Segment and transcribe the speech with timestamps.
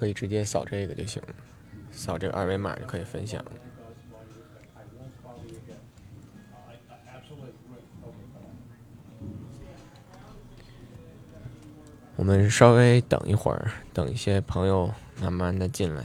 [0.00, 1.22] 可以直接扫这个就行，
[1.92, 3.44] 扫这个二维码就可以分享。
[12.16, 14.90] 我们稍微等一会儿，等一些朋友
[15.20, 16.02] 慢慢的进来。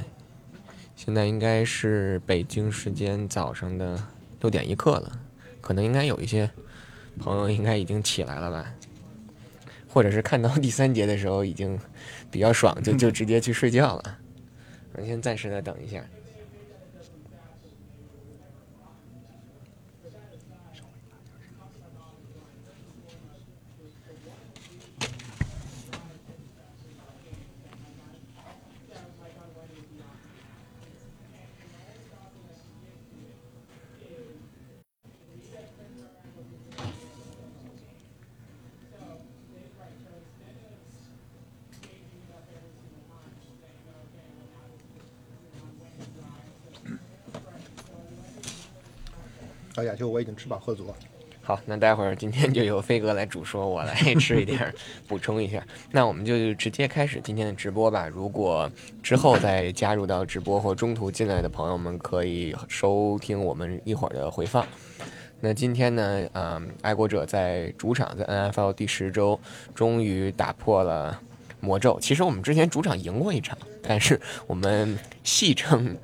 [0.97, 3.97] 现在应该是北京时间早上的
[4.41, 5.19] 六点一刻了，
[5.61, 6.51] 可能应该有一些
[7.17, 8.73] 朋友应该已经起来了吧，
[9.95, 11.79] 或者是看到第三节的时候已经
[12.29, 14.19] 比较爽，就就直接去睡觉了。
[14.91, 16.03] 我先暂时的等一下。
[49.95, 50.93] 小亚秋，我已经吃饱喝足了。
[51.41, 54.73] 好，那待会儿今天就由飞哥来主说，我来 吃一点，
[55.07, 55.65] 补充一下。
[55.91, 58.07] 那我们就直接开始今天的直播吧。
[58.07, 58.69] 如果
[59.01, 64.65] 之后再加入到直播或中途进来的朋友们，可以收听我们一会儿的回放。
[65.39, 69.39] 那今天呢，嗯，爱国者在主场在 NFL 第十周
[69.73, 71.17] 终于打破了
[71.61, 71.97] 魔咒。
[72.01, 75.95] 其实我们之前主场赢过一场，但是我们戏称。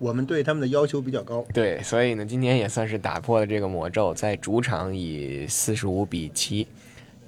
[0.00, 6.66] 我们对他们的要求比较高，对，所以呢，今天也算是打破了这个魔咒，在主场以四十五比七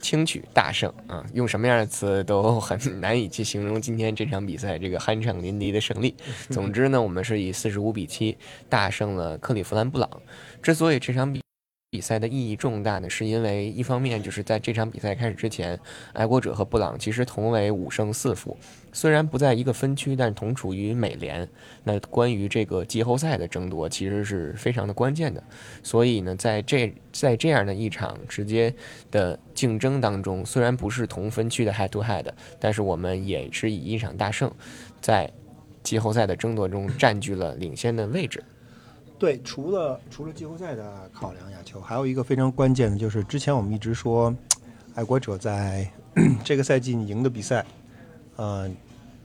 [0.00, 1.22] 轻取大胜啊！
[1.34, 6.14] 用什么样的词都很难以去形容今天这场比赛这个酣畅淋漓的胜利。
[6.48, 8.38] 总之呢，我们是以四十五比七
[8.70, 10.08] 大胜了克利夫兰布朗。
[10.62, 11.42] 之所以这场比
[11.92, 15.78] 比赛的意义重大呢，是因为一方面就是在这场比赛开始之前，
[16.14, 18.56] 爱国者和布朗其实同为五胜四负，
[18.94, 21.46] 虽然不在一个分区，但同处于美联。
[21.84, 25.44] 那关于这个季后赛的争夺，其实是非常的关键的。
[25.82, 28.74] 所以呢，在这在这样的一场直接
[29.10, 32.24] 的竞争当中，虽然不是同分区的 head to head，
[32.58, 34.50] 但是我们也是以一场大胜，
[35.02, 35.30] 在
[35.82, 38.42] 季后赛的争夺中占据了领先的位置。
[39.22, 44.34] 对，除了除了季后赛的考量，亚球还有一个非常关键的，就是之前我们一直说，
[44.96, 45.88] 爱国者在
[46.42, 47.64] 这个赛季你赢的比赛，
[48.34, 48.68] 呃，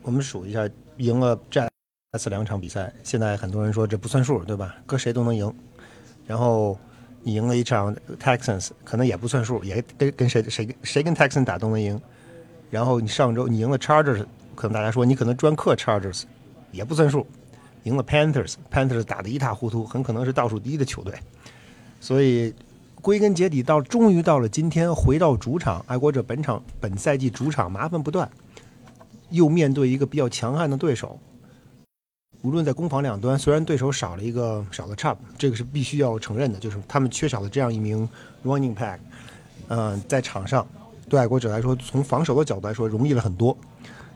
[0.03, 1.68] 我们数一下，赢了这
[2.19, 2.94] 次两场比赛。
[3.02, 4.75] 现在很多人说这不算数，对吧？
[4.85, 5.52] 搁谁都能赢。
[6.28, 6.78] 然后
[7.24, 12.00] 你赢了一场 Texans，可能也不算数，也跟跟谁谁谁跟 Texans 打都能赢。
[12.69, 16.25] 然后你上周你赢了 Chargers，可能大家说你可能专克 Chargers，
[16.72, 17.25] 也不算数。
[17.88, 21.14] 赢了 Panthers，Panthers 打得一塌糊涂，很可能是倒数第一的球队。
[22.02, 22.53] 所以
[23.02, 28.30] 归根结底，到终于到了今天，回到主场，爱国者本场本赛季主场麻烦不断，
[29.30, 31.18] 又面对一个比较强悍的对手。
[32.42, 38.08] 无论在攻防两端，虽然对手少了一个少了 Chub，这个是必须要承认的，就是他们缺少了这样一名
[38.44, 39.00] running back。
[39.70, 40.68] 嗯，在场上
[41.09, 43.58] 对爱国者来说，从防守的角度来说容易了很多。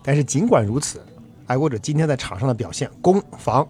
[0.03, 1.01] 但是尽管如此。
[1.51, 3.67] 爱国者今天在场上的表现，攻防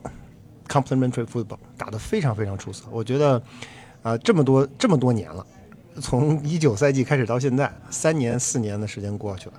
[0.67, 2.83] complementary football 打得非常非常出色。
[2.91, 3.41] 我觉得，
[4.03, 5.43] 啊，这么多这么多年了，
[5.99, 9.55] 从一九赛季开始到现在，三年四年的时间过去了，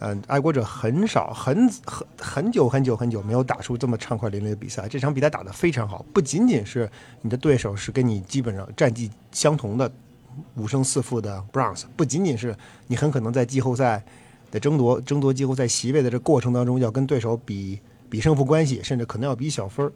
[0.00, 4.88] 嗯，爱国者很少很很很久很久很久没有打出这么畅快淋漓的比赛。
[4.88, 6.90] 这场比赛打得非常好，不仅仅是
[7.22, 9.88] 你的对手是跟你基本上战绩相同的
[10.56, 12.56] 五胜四负的 Browns，不仅仅是
[12.88, 14.04] 你很可能在季后赛。
[14.58, 17.78] 争夺争夺季后赛席位的这过程当中，要跟对手比
[18.08, 19.92] 比胜负关系，甚至可能要比小分儿。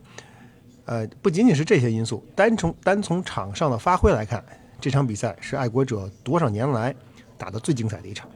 [0.87, 4.45] 呃，不仅仅是这些因素，单从单从场上的发挥来看，
[4.81, 6.95] 这场比赛是爱国者多少年来
[7.39, 8.29] 打的最精彩的一场。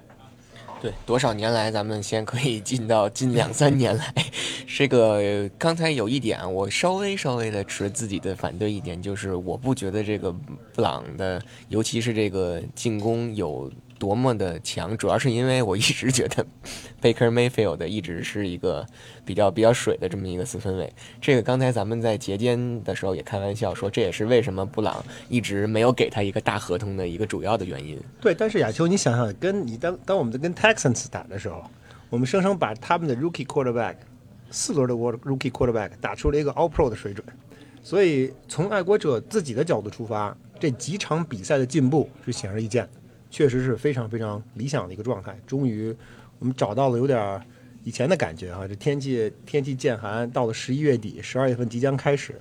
[0.81, 4.15] 对，多少年来，咱们先可以进到近两三年来，
[4.69, 13.71] 这个刚才有一点，我稍微稍微的持自己的反对一点，就是我不觉得这个布朗的，尤其是这个进攻有。
[14.05, 16.45] 多么的强，主要是因为我一直觉得
[17.01, 18.87] Baker Mayfield 一直是一个
[19.25, 20.93] 比较比较水的这么一个四分卫。
[21.23, 27.99] 这个刚才咱们在节间的时候也开玩笑说，这也是为什么布朗一直没有给他一个大合同的一个主要的原因。
[28.21, 31.65] 对，但是亚秋，你想想，跟你当当我们在跟 Texans 打的时候，
[32.11, 33.97] 我们生生把他们的 Rookie Quarterback
[34.51, 37.27] 四轮的 Rookie Quarterback 打出了一个 All Pro 的水准。
[37.83, 42.91] 所以从爱国者自己的角度出发，这几场比赛的进步是显而易见的。
[43.35, 45.37] 确实是非常非常理想的一个状态。
[45.45, 45.93] 终于，
[46.39, 47.41] 我们找到了有点
[47.83, 48.65] 以前的感觉啊！
[48.69, 52.41] 这天气天气渐寒，到了十一月底、十二月份即将开始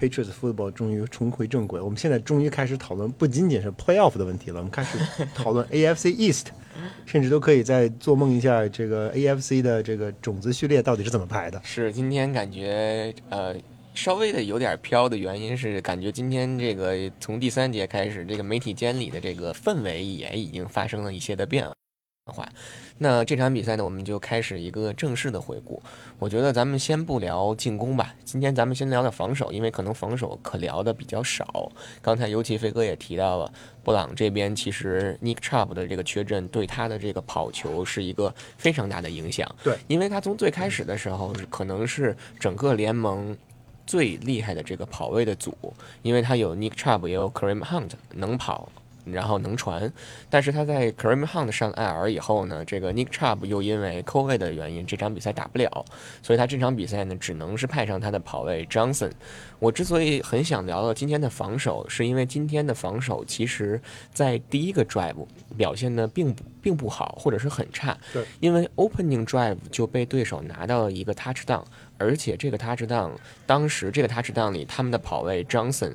[0.00, 4.98] ，Patriots football 终于重回正轨，我们现在终于开始讨论不仅仅是 playoff 的问题了，我们开始
[5.32, 6.48] 讨论 AFC East，
[7.06, 11.60] 甚至都可以再做梦一下这个 AFC 的这个种子序列到底是怎么排的。
[11.62, 13.54] 是今天感觉呃
[13.94, 21.66] 稍微的有点飘的原因是，感觉今天这个从第三节开始，这个媒体间里的这个氛围也已经发生了一些的变
[22.32, 22.48] 化。
[22.98, 25.82] 那这场比赛呢，我们就开始一个正式的回顾。
[26.18, 31.70] 我觉得咱们先不聊进攻吧，今天咱们先聊聊防守，因为可能防守可聊的比较少。
[32.00, 33.52] 刚才尤其飞哥也提到了，
[33.82, 39.52] 布朗这边其实 Nick Chubb 的这个缺阵对他的这个跑球是一个非常大的影响。
[39.62, 43.36] 对，因为他从最开始的时候可能是整个联盟
[43.86, 45.54] 最厉害的这个跑位的组，
[46.02, 48.68] 因为他有 Nick Chubb，也有 Kareem Hunt 能跑。
[49.04, 49.92] 然后能传，
[50.30, 55.84] 但是他在 Kareem Hunt 上 IR 以后呢，这个 Nick Chubb 又因为扣位的原因，这场比赛打不了，
[56.22, 59.10] 所以他这场比赛呢，只能是派上他的跑位 Johnson。
[59.58, 63.80] 我之所以很想聊聊今天的防守，是因为今天的防守其实
[64.12, 65.26] 在第一个 drive
[65.56, 67.96] 表现的并不并不好，或者是很差。
[68.12, 71.64] 对，因为 opening drive 就被对手拿到了一个 touchdown，
[71.98, 73.10] 而且这个 touchdown
[73.46, 75.94] 当时这个 touchdown 里他们的跑位 Johnson。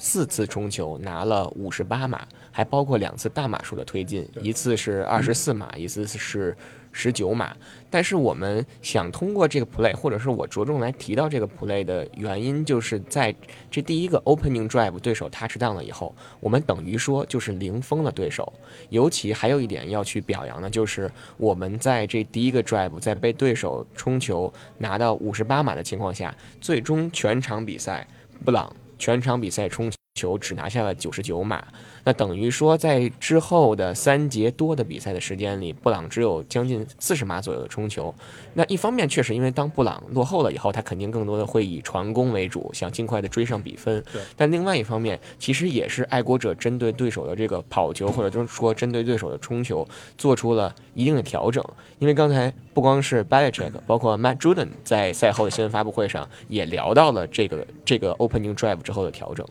[0.00, 2.24] 四次冲球拿了五十八码，
[2.58, 6.56] 还包括两次大码数的推进，一次是二十四码，一次是
[6.90, 7.56] 十九码。
[7.88, 13.32] 但是我们想通过这个 play，或者是我着重来提到这个 play 的原因，就是在
[13.70, 18.52] 这第一个 opening drive 对手 touch down 了以后，我们等于说就是零封了对手。
[18.88, 28.04] 尤其还有一点要去表扬的，就是我们在这第一个 drive 在被对手冲球拿到五十八码的情况下，最终全场比赛
[28.44, 28.74] 布朗。
[29.00, 31.64] 全场比赛冲球只拿下了九十九码，
[32.08, 38.14] 那等于说在之后的三节多的比赛的时间里，布朗只有将近四十码左右的冲球。
[38.54, 44.02] 那一方面确实因为当布朗落后了以后，他肯定更多的会以传攻为主，想尽快的追上比分。
[44.10, 44.22] 对。
[44.38, 51.62] 但另外一方面，其实也是爱国者针对对手的这个跑球，或者就是说针对对手的冲球，做出了一定的调整。
[51.98, 59.46] 因为刚才不光是 Belichick，包括 Matt Juden 在赛后的新闻发布会上也聊到了这个这个 Opening Drive 之后的调整。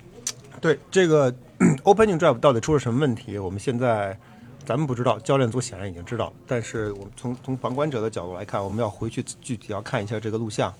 [0.60, 1.32] 对这个
[1.84, 3.38] Opening Drive 到底出了什么问题？
[3.40, 4.18] 我们现在
[4.64, 6.32] 咱们不知道，教练组显然已经知道。
[6.46, 10.72] 但是我们从从旁观者的角度来看，我们要回去具体要看一下这个录像，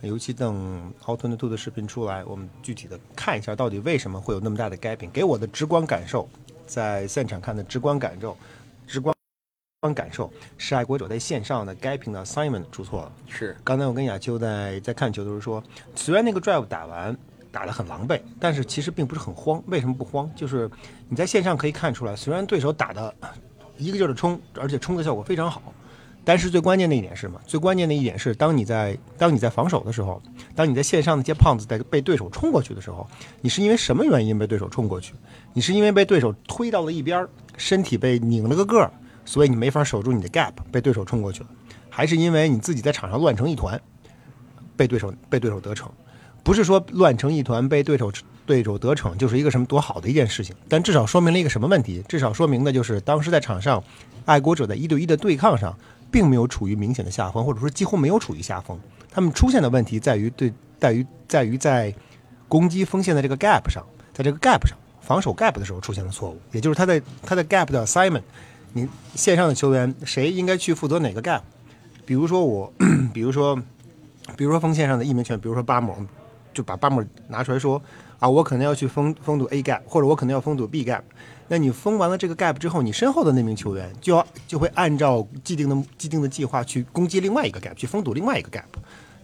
[0.00, 5.10] 尤其等 Alternate 的视频出来，我们具体的看一下到底为什么会有那么大的 gaping。
[5.10, 6.26] 给我的直观感受，
[6.66, 8.34] 在现场看的直观感受，
[8.86, 9.14] 直观
[9.94, 13.12] 感受是爱国者在线上的 gaping 的 assignment 出错了。
[13.28, 15.62] 是，刚才我跟亚秋在在看球的时候说，
[15.94, 17.14] 虽然那个 drive 打完。
[17.54, 19.62] 打得很狼狈，但是其实并不是很慌。
[19.68, 20.28] 为什么不慌？
[20.34, 20.68] 就是
[21.08, 23.14] 你在线上可以看出来，虽然对手打的
[23.78, 25.62] 一个劲儿的冲，而且冲的效果非常好，
[26.24, 27.40] 但是最关键的一点是什么？
[27.46, 30.20] 最关键的一点是，当你在当你在防守的时候，
[30.56, 33.06] 当你在线上那些胖子在被对手冲过去的时候，
[33.40, 35.14] 你是因为什么原因被对手冲过去？
[35.52, 37.26] 你是因为被对手推到了一边，
[37.56, 38.90] 身体被拧了个个儿，
[39.24, 41.48] 所以你没法守住你的 gap，被对手冲过去了？
[41.88, 43.80] 还是因为你自己在场上乱成一团，
[44.76, 45.88] 被对手被对手得逞？
[46.44, 48.12] 不是说乱成一团被对手
[48.46, 52.04] 对手得逞就是一个什么多好的一件事情，但至少说明了一个什么问题？
[52.06, 53.82] 至少说明的就是当时在场上，
[54.26, 55.74] 爱国者在一对一的对抗上，
[56.10, 58.78] 并没有处于明显的下风，或者说几乎没有处于下风。
[59.10, 61.94] 他们出现的问题在于对在于在于在
[62.46, 63.82] 攻击锋线的这个 gap 上，
[64.12, 68.22] 在这个 gap 上防守 gap 的时候出现了错误，也就是他在他的 gap 的 assignment，
[68.74, 71.40] 你线上的球员谁应该去负责哪个 gap？
[72.04, 72.70] 比如说我，
[73.14, 73.56] 比如说
[74.36, 75.96] 比如说锋线上的一名球员，比如说巴姆。
[76.54, 77.82] 就把巴姆拿出来说
[78.18, 81.02] 啊，我可能要去封封堵 A gap，或者我可能要封堵 B gap。
[81.48, 88.64] 那你封完了这个 gap 之后，你身后的那名球员就要就会按照既定的既定的计划去攻击另外一个 gap，去封堵另外一个 gap。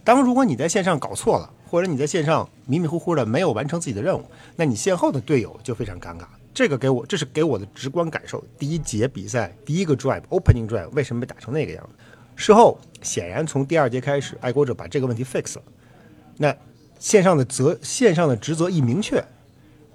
[0.03, 4.23] 当如果你在线上搞错了，或者你在线上迷迷糊糊的没有完成自己的任务，
[4.55, 6.25] 那你线后的队友就非常尴尬。
[6.53, 8.43] 这个给我这是给我的直观感受。
[8.59, 11.91] 第一节比赛第一个 drive opening drive 为什么被打成那个样子？
[12.35, 15.63] 事后显然从第二节开始，爱国者把这个问题 fix 了。
[16.37, 16.55] 那。
[17.01, 19.21] 线上的责线上的职责一明确，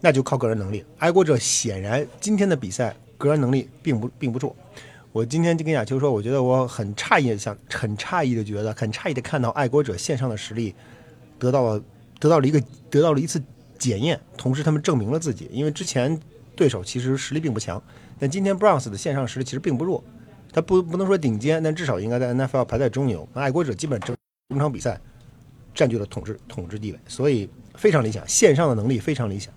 [0.01, 0.85] 那就靠个人能力。
[0.99, 4.55] 爱国者显然今天的比赛个人能力并不并不弱。
[5.13, 10.75] 我今天就跟亚秋说，我觉得我很诧异，想很诧异的觉得，很诧异的看到爱国者线上的实力
[11.39, 11.81] 得到了
[12.19, 12.61] 得到了一个
[12.91, 13.41] 得到了一次
[13.79, 15.49] 检验，同时他们证明了自己。
[15.53, 16.19] 因为之前
[16.57, 17.81] 对手其实实力并不强，
[18.19, 20.03] 但今天 Browns 的线上实力其实并不弱。
[20.53, 23.29] 他不不能说顶尖，但至少应该在 NFL 排在中游。
[23.33, 24.17] 爱国者基本整
[24.49, 25.01] 整场比赛。
[25.77, 28.27] 占据了统治统治地位，所以非常理想。
[28.27, 29.53] 线上的能力非常理想。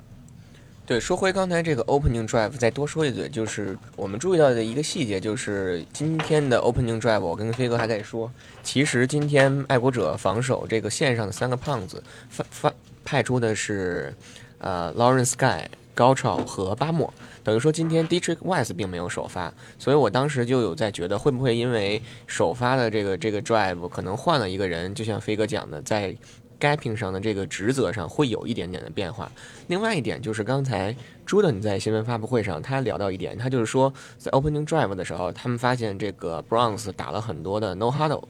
[0.86, 8.32] 对，说回刚才这个 opening drive，再多说一嘴，就是我们注意到的一个细节，就是今天的 opening drive，我跟飞哥还在说，
[8.64, 12.74] 其实今天爱国者防守这个线上的三个胖子发发
[13.06, 14.12] 派出的是
[14.58, 17.14] 呃 Lawrence Guy、高超和巴莫，
[17.50, 26.16] 等于说今天 Dietrich Weiss 并没有首发，所以我当时就有在觉得会不会因为首发的这个这个 Drive 可能换了一个人，就像飞哥讲的，在
[26.60, 29.32] Gapping 上的这个职责上会有一点点的变化。
[29.66, 38.26] 另外一点就是刚才朱的你在新闻发布会上他聊到一点，他就是说在 Opening Drive 的时候，他们发现这个 Bronze 打了很多的 No Huddle，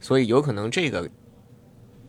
[0.00, 1.06] 所以有可能这个。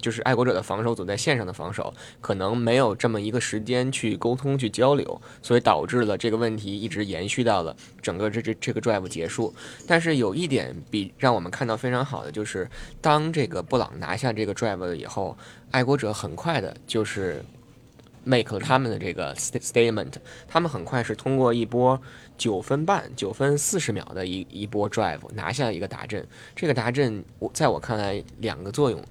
[0.06, 9.52] 就是爱国者的防守组在线上的防守，可能没有这么一个时间去沟通、去交流，所以导致了这个问题一直延续到了整个这这这个 drive 结束。
[9.88, 12.70] 但是有一点比让我们看到非常好的，就是
[13.02, 15.36] 当这个布朗拿下这个 drive 了以后，
[15.72, 17.44] 爱国者很快的就是
[18.24, 20.14] make 了他们的这个 statement，
[20.48, 22.00] 他们很快是通过一波
[22.38, 26.24] 九分半、九分四十秒的一一波 drive 拿下一个达阵。
[26.56, 29.04] 这个达阵，我在我看来两个作用。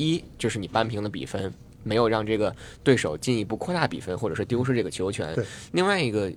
[0.00, 1.52] 一就是你扳平了比分，
[1.82, 5.36] 没有让这个对手进一步扩大比分，或者是丢失这个球权。
[5.72, 6.32] 另外一个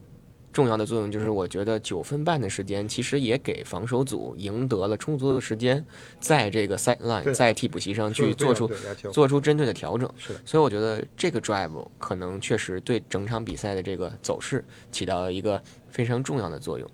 [0.52, 5.84] 重要的作用就是，我觉得九分半的时间其实也给防守组赢得了充足的时间，
[6.20, 8.70] 在这个 sideline 在替补席上去做出
[9.12, 10.08] 做出针对的调整。
[10.46, 16.88] 所以我觉得这个 drive 可能确实对整场比赛的这个走势起到了一个非常重要的作用。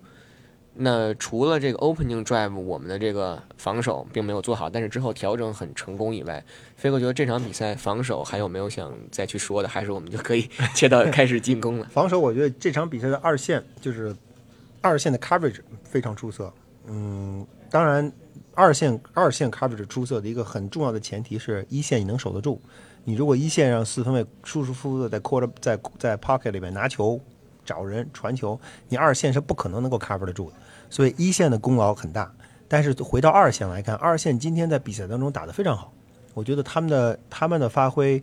[0.72, 6.42] 那除了这个 opening drive，我们的这个防守并没有做好，但是之后调整很成功以外，
[6.76, 9.68] 飞哥觉得这场比赛防守还有没有想再去说的？
[9.68, 11.86] 还是我们就可以 切到开始进攻了？
[11.90, 14.14] 防守，我觉得这场比赛的二线就是
[14.80, 16.52] 二线的 coverage 非常出色。
[16.86, 18.10] 嗯，当然，
[18.54, 22.60] 二线二线 coverage 出色的一个很重要的前提是一线你能守得住。
[23.04, 27.20] 你如果一线让四分卫舒舒服服的在 quarter 在在 pocket 里面拿球。
[27.70, 28.58] 找人传球，
[28.88, 30.56] 你二线是不可能能够 cover 得住的，
[30.90, 32.28] 所以一线的功劳很大。
[32.66, 35.92] 但是回到二线来看，二线今天在比赛当中打得非常好，
[36.34, 38.20] 我觉得他们的他们的发挥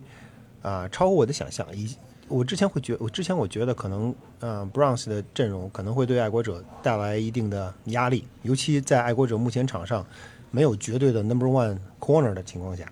[0.60, 1.66] 啊超乎我的想象。
[1.74, 1.96] 以
[2.28, 10.04] 我之前会觉，我之前我觉得可能嗯 Browns 的阵容可能会对爱国者带来一定的压力，尤其在爱国者目前场上
[10.50, 12.84] 没有绝对的 number one corner 的情况下，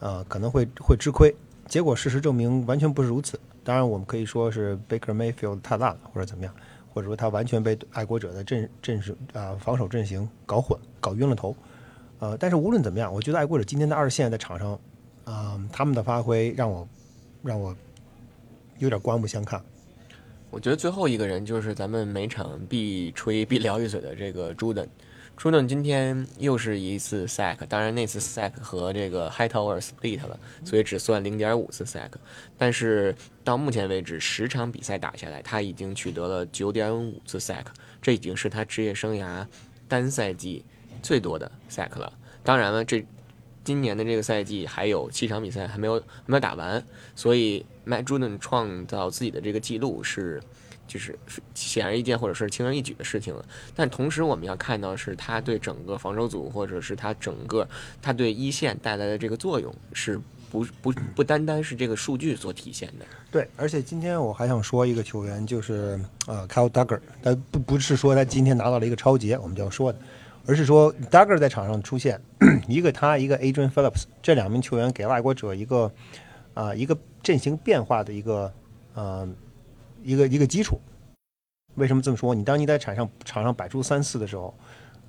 [0.00, 1.32] 呃可能会会吃亏。
[1.68, 3.38] 结果事实证明完全不是如此。
[3.62, 6.54] 当然，我们可以说是 Baker Mayfield 太烂了，或者怎么样，
[6.92, 11.54] 或者说他完全被爱国者的阵阵势啊防守阵型搞混、搞晕了头。
[12.18, 14.78] 呃，但是无论怎么样，我觉得爱国者今天的二线在场上，
[15.24, 16.88] 啊，他们的发挥让我
[17.42, 17.74] 让我
[18.78, 19.62] 有点刮目相看。
[20.50, 24.88] 我觉得最后一个人就是咱们每场必吹必聊一嘴的这个 Jordan。
[25.40, 32.10] 朱顿今天又是一次 sack，当然那次 sack 和这个 Hightower split 了，所以只算零点五次 sack。
[32.58, 37.64] 但是到目前为止，十场比赛打下来，他已经取得了九点五次 sack，
[38.02, 39.46] 这已经是他职业生涯
[39.88, 40.62] 单赛季
[41.02, 42.12] 最多的 sack 了。
[42.44, 43.02] 当然了，这
[43.64, 45.94] 今年的这个赛季还有七场比赛还没有
[46.26, 46.84] 没有打完，
[47.16, 50.42] 所以 Matt Juden 创造自己的这个记录是。
[50.90, 51.16] 就是
[51.54, 53.44] 显而易见或者是轻而易举的事情了，
[53.76, 57.66] 但同时我们要看到是他对整个防守组或者是他整个
[58.02, 60.20] 他对一线带来的这个作用是
[60.50, 63.06] 不不不单单是这个数据所体现的。
[63.30, 69.98] 对，而且今天我还想说一个球员，就是呃 Kyle Duggar，他不不是说他今天拿到了一个超节，我们就要说的，
[70.44, 72.20] 而是说 Duggar 在场上出现，
[72.66, 75.92] 一个他一个 Adrian Phillips 这两名球员给外国者一个
[76.54, 78.52] 啊一个阵型变化的一个
[78.94, 79.28] 呃。
[80.02, 80.80] 一个一个基础，
[81.74, 82.34] 为什么这么说？
[82.34, 84.54] 你当你在场上场上摆出三四的时候，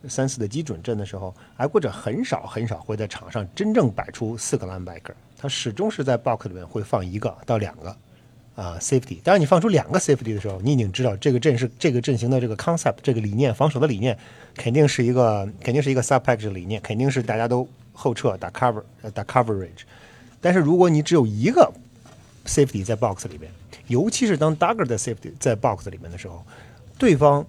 [0.07, 7.95] 三四的基准阵的时候，爱国者很少很少会在场上真正摆出四个 linebacker，他始终是在 box 里面会放一个到两个
[8.55, 9.19] 啊 safety。
[9.23, 14.17] 当然，你放出两个 safety 的时候，你已经知道这个阵是这个阵型的这个 concept，这个理念，防守的理念
[14.55, 18.83] 肯定是一个肯定是一个 sub package 的理念，肯定是大家都后撤打 cover
[19.13, 19.83] 打 coverage。
[20.39, 21.71] 但是如果你只有一个
[22.45, 23.51] safety 在 box 里边，
[23.91, 26.41] 尤其是当 Duggar 的 safety 在 box 里面的时候，
[26.97, 27.45] 对方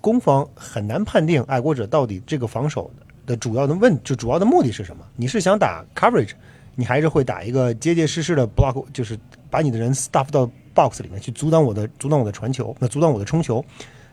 [0.00, 2.88] 攻方很难判定爱国者到底这个防守
[3.26, 5.04] 的主要的问就主要的目的是什么？
[5.16, 6.30] 你是想打 coverage，
[6.76, 9.18] 你还是会打一个结结实实的 block，就是
[9.50, 13.64] 把你的人 stuff 到 box 里面去阻挡我的阻挡我的传球，那阻挡我的冲球。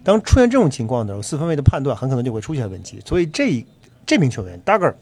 [0.03, 2.99] 当出现这种情况的时候，四分卫的判断很可能就会出现问题。
[3.05, 3.63] 所以这
[4.05, 4.95] 这名球员 Duggar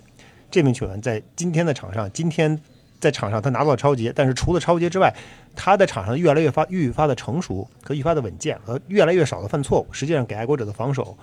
[0.52, 2.60] 这名球员在今天的场上，今天。
[3.00, 5.14] 在场上，他拿到了超节，但是除了超节之外，
[5.56, 9.88] 他在场上越来越发愈发的成熟和愈发的稳健，和越来越少的犯错误。
[9.92, 11.16] 实际上，给爱国者的防守，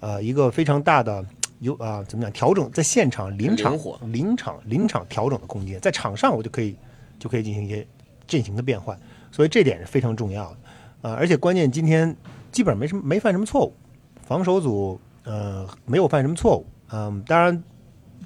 [0.00, 1.24] 呃，一个非常大的
[1.60, 2.32] 有啊，怎么讲？
[2.32, 3.76] 调整在现场临场
[4.12, 6.76] 临场临场调整的空间，在场上我就可以
[7.18, 7.84] 就可以进行一些
[8.26, 8.96] 阵型的变换，
[9.32, 11.14] 所以这点是非常重要的啊！
[11.14, 12.14] 而且关键今天
[12.52, 13.74] 基本上没什么没犯什么错误，
[14.22, 17.62] 防守组呃没有犯什么错误，嗯，当然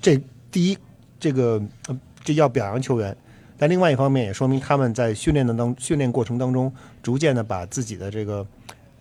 [0.02, 0.78] 这第一
[1.19, 1.62] 这个。
[2.28, 3.16] 这要表扬球员，
[3.56, 6.70] 但另外一方面也说明他们在训练的当训练过程当中，
[7.02, 8.47] 逐渐的把自己的这个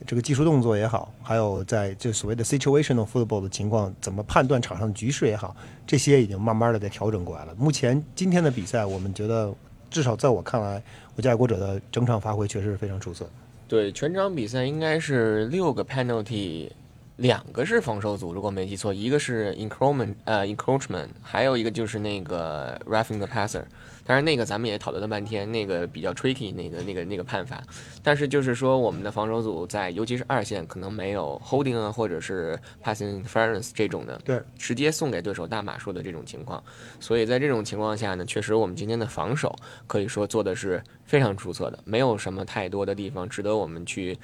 [0.05, 5.53] 这个技术动作也好，还有在这所谓的 situational football 的情况，怎么判断场上局势也好，
[5.85, 7.53] 这些已经慢慢的在调整过来了。
[7.57, 9.53] 目前今天的比赛，我们觉得
[9.89, 10.81] 至少在我看来，
[11.17, 13.29] 我家爱国者的整场发挥确实是非常出色。
[13.67, 16.69] 对，全场比赛应该是六个 penalty。
[17.17, 23.63] 两个是防守组，如果没记错，一个是 encroachment，呃 encroachment，还有一个就是那个 roughing the passer。
[24.05, 27.61] 当然那个咱们也讨论了半天，那个比较 tricky，那个那个那个判罚。
[28.03, 36.63] 但是就是说我们的防守组在，尤其是二线，可能没有 holding 啊，或者是 passing interference 这种的，对，直接送给对手大码数的这种情况。
[36.99, 39.53] 所以在这种情况下呢，确实我们今天的防守
[39.87, 44.17] 可以说做的是非常出色的，没有什么太多的地方值得我们去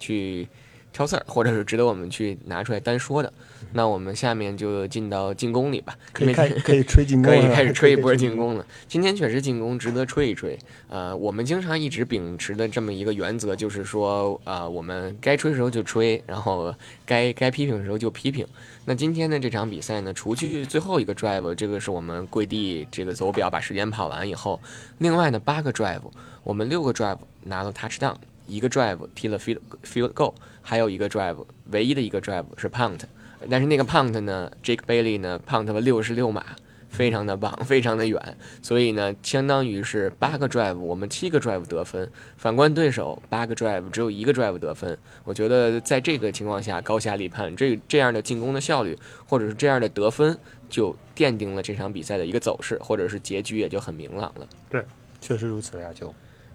[0.00, 0.48] 去。
[0.92, 3.32] 挑刺儿，或者是值得我们去拿出来单说的。
[3.72, 8.66] 那我们下面就进到进攻里吧，可以开可以吹进攻， 可以开始吹一波 进攻了。
[8.88, 10.58] 今天确实进攻值得吹一吹。
[10.88, 16.74] 呃，我们经常一直秉持的这么一个原则，就是说，呃，我们该吹的时候就吹，然后
[17.06, 18.44] 该该批评的时候就批评。
[18.86, 24.58] 那今天的这场比赛呢，除去最后一个 drive，这个是我们跪地这个走表把时间跑完以后，
[24.98, 26.00] 另外呢八个 drive，
[26.42, 28.16] 我们六个 drive 拿了 touchdown。
[28.46, 33.00] 一个 drive 踢了 field field goal，还有一个 drive，唯一的一个 drive 是 punt，
[33.48, 36.44] 但是那个 punt 呢，Jake Bailey 呢 punt 了六十六码，
[36.88, 50.36] 非常的棒，非常的远，所以呢，相当于是八个 drive，我们七个 drive 得分，反观对手八个 drive 只有一个 drive 得分，我觉得在这个情况下高下立判，这这样的进攻的效率，或者是这样的得分，
[50.68, 54.48] 就奠定了这场比赛的一个走势，或者是结局也就很明朗了。
[54.68, 54.84] 对，
[55.20, 56.12] 确实如此，亚秋。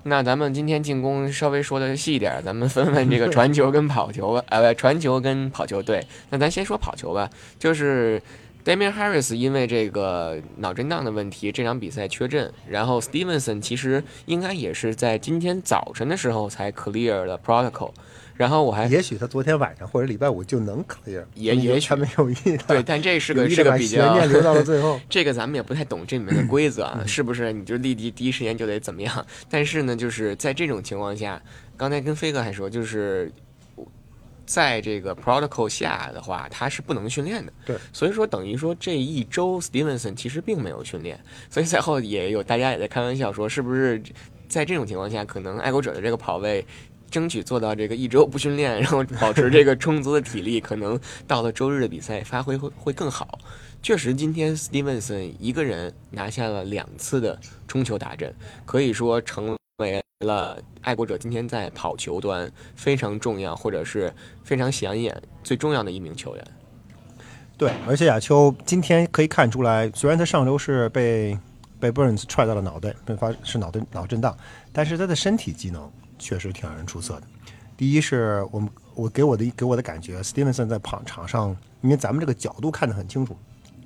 [0.07, 4.43] 那咱们今天进攻稍微说的细一点，咱们分分这个传球跟跑球吧。
[4.49, 6.05] 呃，传球跟跑球，对。
[6.29, 8.21] 那咱先说跑球吧，就是
[8.63, 12.53] Damian Harris 因为这个脑震荡的问题，这场比赛缺阵。
[12.69, 17.89] 然后 Stevenson 其实应该也是在今天早晨的时候才 clear 的 protocol。
[18.37, 22.35] 然后我还也许他昨天晚上或者礼拜五就能 clear，也也许他没有意
[22.67, 24.99] 对，但这是个是个比较留到了最后。
[25.09, 27.53] 这个咱们也不太懂这里面的规则啊，是不是？
[27.53, 29.25] 你就立即第一时间就得怎么样？
[29.49, 31.41] 但是呢，就是在这种情况下，
[31.77, 33.31] 刚才跟飞哥还说，就是
[34.45, 37.53] 在这个 protocol 下的话，他是不能训练的。
[37.65, 41.17] 对，所以说等于说这一周 Stevenson 其实并没有训练，
[41.49, 44.03] 所以赛后也有大家也在开玩笑说，是不是
[44.49, 46.65] 在这种情况下，可能爱国者的这个跑位。
[47.15, 53.39] 争取做到这个一周不训练，然后保持这个 充足的体力，可能到了周日的比赛发挥会会更好。
[53.81, 66.45] 确实，今天 Stevenson 一个人拿下了两次的冲球打阵，可以说成为了爱国者今天在跑球端非常重要或者是非常显眼最重要的一名球员。
[67.57, 71.39] 对，而且亚秋今天可以看出来，虽然他上周是被
[71.79, 74.37] 被 Burns 踹到了脑袋，被发是脑袋脑震荡，
[74.73, 75.89] 但是他的身体机能。
[76.25, 77.23] 确实挺让人出色的。
[77.77, 83.37] 第一是我们我给我的给我的感觉，Stevenson 在场场上，因为咱们这个角度看得很清楚，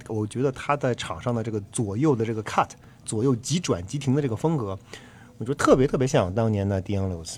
[0.08, 2.70] 我觉得他在场上的这个左右的这个 cut，
[3.04, 4.80] 左右急转急停的这个风格，
[5.38, 7.36] 我觉得特别特别像当年的 Dion Lewis，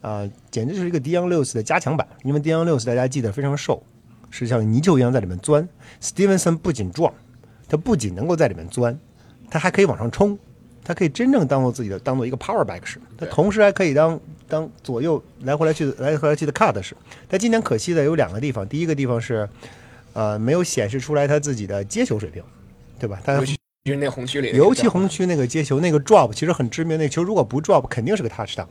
[0.00, 2.06] 啊，简直就是一个 Dion Lewis 的加强版。
[2.22, 3.82] 因为 Dion Lewis 大家记得非常瘦，
[4.30, 5.68] 是像泥鳅一样在里面钻。
[6.00, 7.12] Stevenson 不仅壮，
[7.68, 8.96] 他不仅能够在里面钻，
[9.50, 10.38] 他还可以往上冲。
[10.84, 16.96] 他可以真正当做自己的，当做一个 power back 使，他同时还可以当当左右来回来去来回来去的 cut 是。
[17.28, 19.48] 但今年可惜的有两个地方，第一个地方是，
[20.12, 22.42] 呃，没有显示出来他自己的接球水平，
[22.98, 23.20] 对吧？
[23.24, 28.66] 他尤其那红区里，尤其红区那个接球那个 drop 其实很致命，那球如果不 drop 肯定是个 touchdown。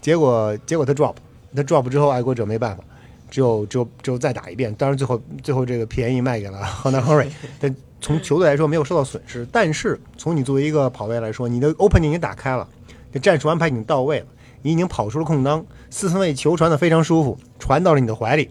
[0.00, 1.14] 结果结果他 drop，
[1.54, 2.84] 他 drop 之后爱国者没办法，
[3.30, 4.74] 只有只有只有再打一遍。
[4.74, 7.28] 当然最后最后这个便宜卖给了 Hunter Henry，
[7.60, 7.74] 但。
[8.00, 12.68] 从球队来说没有受到损失，但是从你作为一个跑位来说，你的 opening 已经打开了，
[13.10, 14.26] 这战术安排已经到位了，
[14.64, 18.48] 你已经跑出了空当，四分卫球传的非常舒服，传到了你的怀里，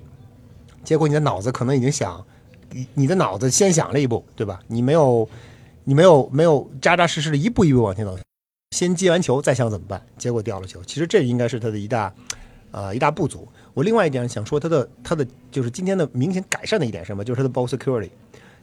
[0.83, 2.23] 结果你的脑子可能已经想，
[2.93, 4.59] 你的脑子先想了一步，对吧？
[4.67, 5.27] 你没有，
[5.83, 8.15] 你没有没有扎扎实实的一步一步往前走，
[8.77, 10.83] 先接完球再想怎么办，结果掉了球。
[10.83, 12.13] 其实这应该是他的一大，
[12.69, 13.47] 呃一大不足。
[13.73, 18.11] 我另外一点想说，他的他的就是今天的明显改善的一点什么，就是他的 ball security。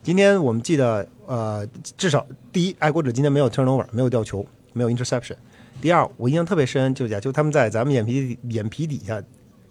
[0.04, 1.66] 今天我们记得，呃，
[1.98, 5.34] 至少第一，爱国者今天没有 turnover，没有掉球，没有 interception。
[5.80, 9.22] 第二，我印象特别深，就是讲，就他们在咱们眼皮眼皮底下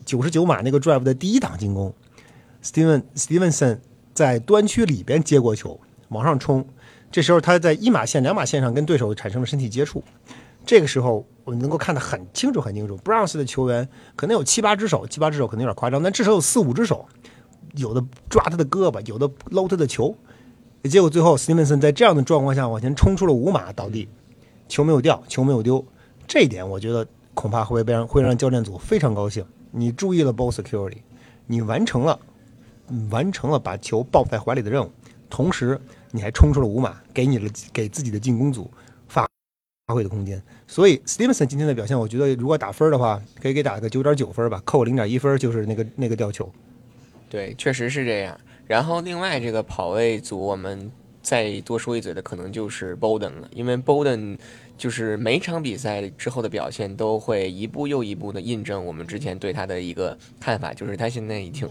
[0.04, 1.94] 九十九码那个 drive 的第一档进攻
[2.64, 3.78] ，Steven Stevenson
[4.14, 6.66] 在端区里边接过球，往上冲，
[7.12, 10.04] 这时候他在一码线、两码线上跟对手产生了身体接触，
[10.66, 12.98] 这个时候我们能够看得很清楚、很清楚。
[13.04, 17.08] Browns 的球员可能有七八只手，七八只手可能有点夸张，但至少有四五只手。
[17.76, 20.16] 有的抓他的胳膊，有的搂他的球，
[20.86, 24.10] 结果最后斯蒂文森在这样的状况下往前冲出了五码倒地，
[24.68, 25.86] 球没有掉，球没有丢，
[26.30, 29.44] 这一点我觉得恐怕会被让会让教练组非常高兴。
[29.72, 31.00] 你注意了 ball security，
[31.48, 32.20] 你完成了，
[33.10, 34.92] 完成了把球抱在怀里的任务，
[35.28, 38.70] 同时你还冲出了五码，给你了给自己的进攻组
[39.08, 39.28] 发
[39.88, 40.40] 发挥的空间。
[40.68, 46.48] 所以 Stevenson 今天的表现，我觉得如果打分的话，可以给打个九点九分吧，扣零点一分就是那个那个吊球。
[47.28, 48.40] 对，确实是这样。
[48.68, 50.92] 然后另外这个跑位组，我们。
[51.30, 54.36] 再多说一嘴的可能就是 Bowden 了，因为 Bowden
[54.80, 61.70] 就是每场比赛之后的表现都会一步又一步的印证我们之前对他的一个看法，就是他现在已经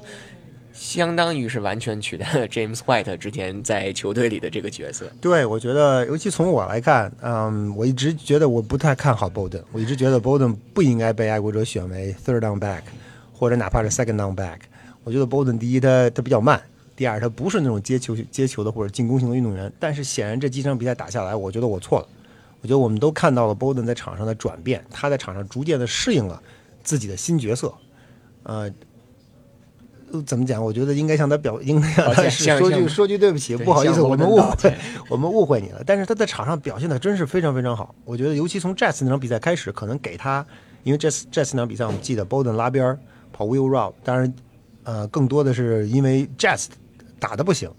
[0.73, 5.11] 相当于是完全取代了 James White 之前在球队里的这个角色。
[5.21, 12.83] 对，我觉得，尤其从我来看，嗯，我一直觉得我不太看好 Bowden，我一直觉得 Bowden 不应该被爱国者选为 third down back，
[13.33, 14.59] 或者哪怕是 second down back。
[15.03, 16.63] 我觉得 Bowden 第一，他他比较慢。
[16.99, 22.09] 第二，他不是那种接球接球的或者进攻型的运动员，但是显然这几场比赛打下来，我觉得我错了。
[22.61, 26.43] 我觉得我们都看到了 Bowden 在场上的转变，他在场上逐渐的适应了
[26.83, 27.73] 自己的新角色。
[28.43, 28.69] 呃，
[30.27, 30.61] 怎么讲？
[30.65, 34.75] 我觉得应该向他表，应该向他说句说句对不起，不好意思，我们误会，
[35.09, 35.81] 我们误会你了。
[35.87, 37.95] 但是他在场上表现的真是非常非常好。
[38.05, 40.45] 我觉得，尤其从 Jets 那场比赛开始，可能给他，
[40.83, 42.99] 因为 Jets Jets 那场比赛我们记得 Bowden 拉边
[43.33, 44.35] 跑 Will Route，当然，
[44.83, 46.67] 呃，更多的是因为 Jets。
[47.19, 47.71] 打的不行，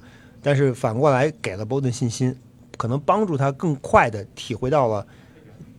[0.41, 2.35] 但是反过来给了 Bowden 信心，
[2.77, 5.05] 可能帮助他更快的体会到了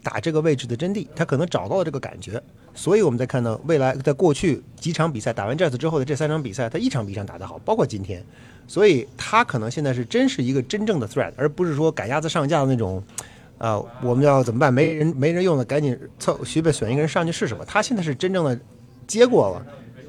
[0.03, 2.43] 打这个位置的真谛，他可能找到了这个感觉。
[2.75, 8.25] 所以我们在看到未来，在过去几场比赛打完这次之后的这三场比赛，他一场比一场打得好，包括今天。
[8.67, 13.03] 所以他可能现在是真是一个真正的 threat，而不是说赶鸭子上架的那种。
[13.59, 14.73] 啊，我们要怎么办？
[14.73, 17.63] 没人没人用了，赶紧凑随便选一个人上去试试吧。
[17.69, 18.59] 他现在是真正的
[19.07, 19.67] 接过了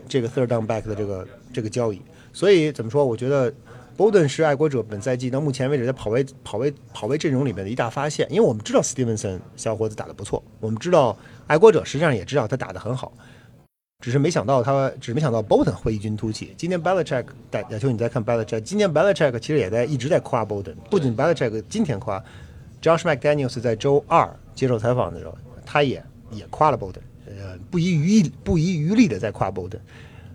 [0.07, 2.01] 这个 third down back 的这个这个交易。
[2.33, 3.05] 所以怎么说？
[3.05, 3.53] 我觉得
[3.97, 8.27] ，Bowden 是爱国者本赛季到目前为止在跑位跑位跑位阵容里面的一大发现。
[8.29, 11.17] 因为我们知道 Stevenson 小伙子打得不错，我们知道
[11.47, 13.11] 爱国者实际上也知道他打得很好，
[13.99, 16.53] 只是没想到他，只是没想到 Bowden 会异军突起。
[16.57, 22.23] 今天 Belichick 打亚球，你在看 Belichick，今天 Belichick 其实也在一直在夸 Bowden，不仅 Belichick 今天夸
[22.81, 29.79] ，Josh McDaniels 在周二接受采访的时候，他也也夸了 Bowden，呃，不遗余力不遗余力的在夸 Bowden。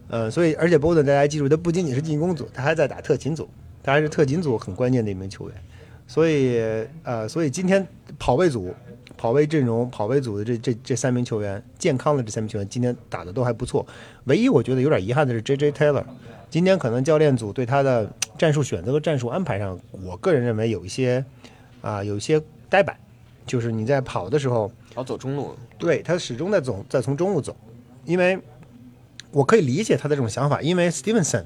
[0.09, 3.49] 呃，所以而且 Bowden 大家记住，他不仅仅是进攻组，他还在打特勤组，
[3.83, 5.57] 他还是特勤组很关键的一名球员。
[6.07, 6.61] 所以
[7.03, 7.85] 呃，所以今天
[8.17, 8.73] 跑位组、
[9.17, 13.85] 跑位阵容、跑位组的这这这三名球员健康的这三名球员今天打的都还不错。
[14.27, 15.73] 唯一我觉得有点遗憾的是 J.J.
[15.73, 16.05] Taylor，
[16.49, 21.25] 今天可能教练组对他的战术选择和战术安排上，我个人认为有一些
[21.81, 22.97] 啊有一些呆板，
[23.45, 27.57] 就是你在跑的时候老走中路，对他始终在走在从中路走，
[28.05, 28.39] 因为。
[29.37, 31.45] 我可以理解他的这种想法，因为 Stevenson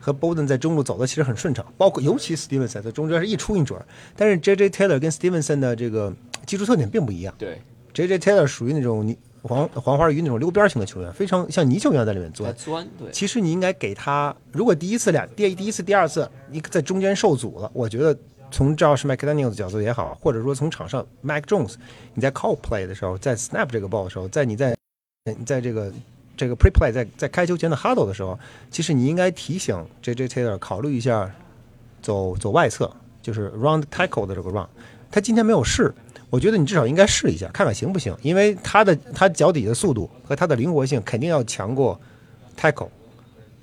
[0.00, 3.80] 和 Bowden 在中路走的其实很顺畅，包括尤其 Stevenson 在中间是一出一准。
[4.16, 4.68] 但是 J.J.
[4.70, 6.12] Taylor 跟 Stevenson 的这个
[6.44, 7.32] 技术特点并不一样。
[7.38, 7.62] 对
[7.94, 8.18] ，J.J.
[8.18, 12.52] Taylor 属于那种泥黄黄花鱼那种溜边型的球员，非常像泥鳅一样在里面钻。
[12.56, 13.08] 钻，对。
[13.12, 18.18] 其实你应该给他，如果第一次俩第第一次第二次你在中间受阻了，我觉得
[18.50, 21.74] 从 Josh McDaniel 的角度也好，或者说从场上 Mac Jones
[22.14, 24.76] 你在 call play 的时候，在 snap 这个 ball 的时候，在你在
[25.24, 25.92] 你在这个。
[26.36, 28.38] 这个 pre play 在在开球前的 huddle 的时候，
[28.70, 31.30] 其实你应该提醒 J J Taylor 考虑一下
[32.00, 32.90] 走走外侧，
[33.20, 34.66] 就是 round tackle 的这个 run。
[35.10, 35.94] 他今天没有试，
[36.30, 38.16] 我觉得你至少应该试一下，看看行不行。
[38.22, 42.00] 因为他的他脚底的速度和他的灵活性肯定要强过
[42.58, 42.88] tackle，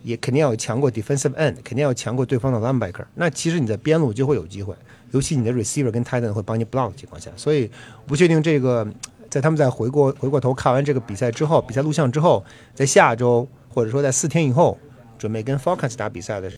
[0.04, 3.06] 也肯定要强过 defensive end，肯定要强过对方的 linebacker。
[3.16, 4.76] 那其实你在边路就会有机会，
[5.12, 7.70] 尤其你的 receiver 跟 tighten 会帮你 block 的情况下，所以
[8.06, 8.88] 不确定这个。
[9.30, 14.78] 在他们在回过回过头看完这个比赛之后，比赛录像之后，在下周或者说在四天以后，
[15.18, 16.58] 准备跟 Falcons 打比赛的时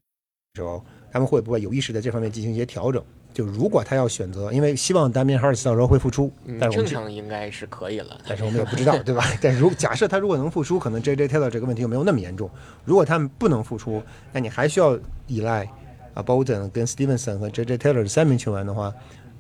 [0.59, 3.03] 候，他们会不会有意识在这方面进行一些调整？
[3.33, 6.29] 就如果他要选择，因为希望 Damian Harris 到时候会复出，
[6.59, 9.23] 但是正常应该是可以了，但是我们也不知道，对吧？
[9.41, 12.49] 但如假设他如果能复出，可能 JJ Taylor 这个问题就没有那么严重。
[12.83, 14.03] 如果他们不能复出，
[14.33, 15.65] 那你还需要依赖
[16.13, 18.93] 啊 Bolden 跟 Stevenson 和 JJ Taylor 三名球员的话，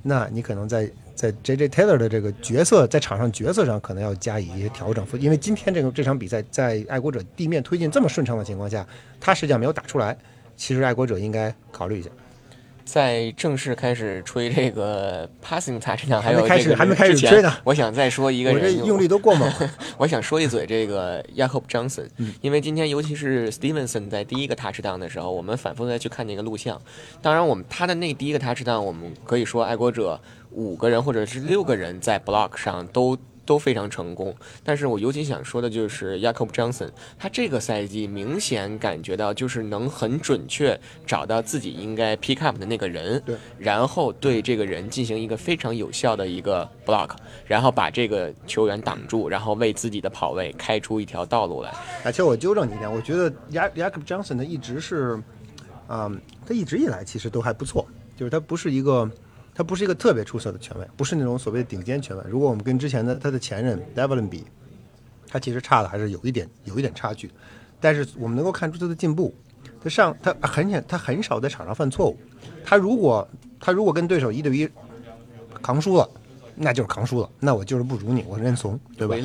[0.03, 0.89] 那你可能在。
[1.13, 1.69] 在 J.J.
[1.69, 8.87] Taylor 的这个角色，在场上角色上可能要加以一些调整，因为今天这个这场比赛在爱国者地面推进这么顺畅的情况下，
[9.19, 10.17] 他实际上没有打出来。
[10.57, 12.09] 其实爱国者应该考虑一下。
[12.91, 17.49] 在正式开始吹这个 passing 差之前，还有开始还没开始吹呢。
[17.63, 19.49] 我想再说一个人，用力都过猛。
[19.97, 22.09] 我想说一嘴这个 Jacob Johnson，
[22.41, 26.81] 因为今天尤其是 Stevenson 在第一个 touchdown 的时候，我们反复再去看那个录像。
[27.21, 30.19] 当然，我们他的那第一个 touchdown，我们可以说爱国者
[30.51, 34.35] 五个人或者是六个人在 block 上都都非常成功。
[34.63, 47.11] 但是我尤其想说的就是 Jacob Johnson，他这个赛季明显感觉到就是能很准确找到自己应该 pick up 的那个人，对，然后对这个人进行一个非常有效的一个 block，
[47.45, 51.73] 然后把这个球员挡住，然后为自己的跑位开出一条道路来。
[52.03, 55.21] 而且我纠正你一点，我觉得 Jacob Johnson 他一直是，
[55.87, 59.09] 嗯，他一直以来其实都还不错，就是他不是一个。
[59.53, 62.23] 他不是一个特别出色的权威，不是那种所谓的顶尖权威。
[62.27, 64.45] 如果我们跟之前的他的前任 Devlin 比，
[65.27, 67.29] 他其实差的还是有一点有一点差距。
[67.79, 69.33] 但是我们能够看出他的进步。
[69.83, 72.17] 他上他很显，他很少在场上犯错误。
[72.63, 73.27] 他如果
[73.59, 74.69] 他如果跟对手一对一
[75.61, 76.09] 扛输了，
[76.55, 79.15] 那就是扛输了，那我就是不如你，我认怂，对吧？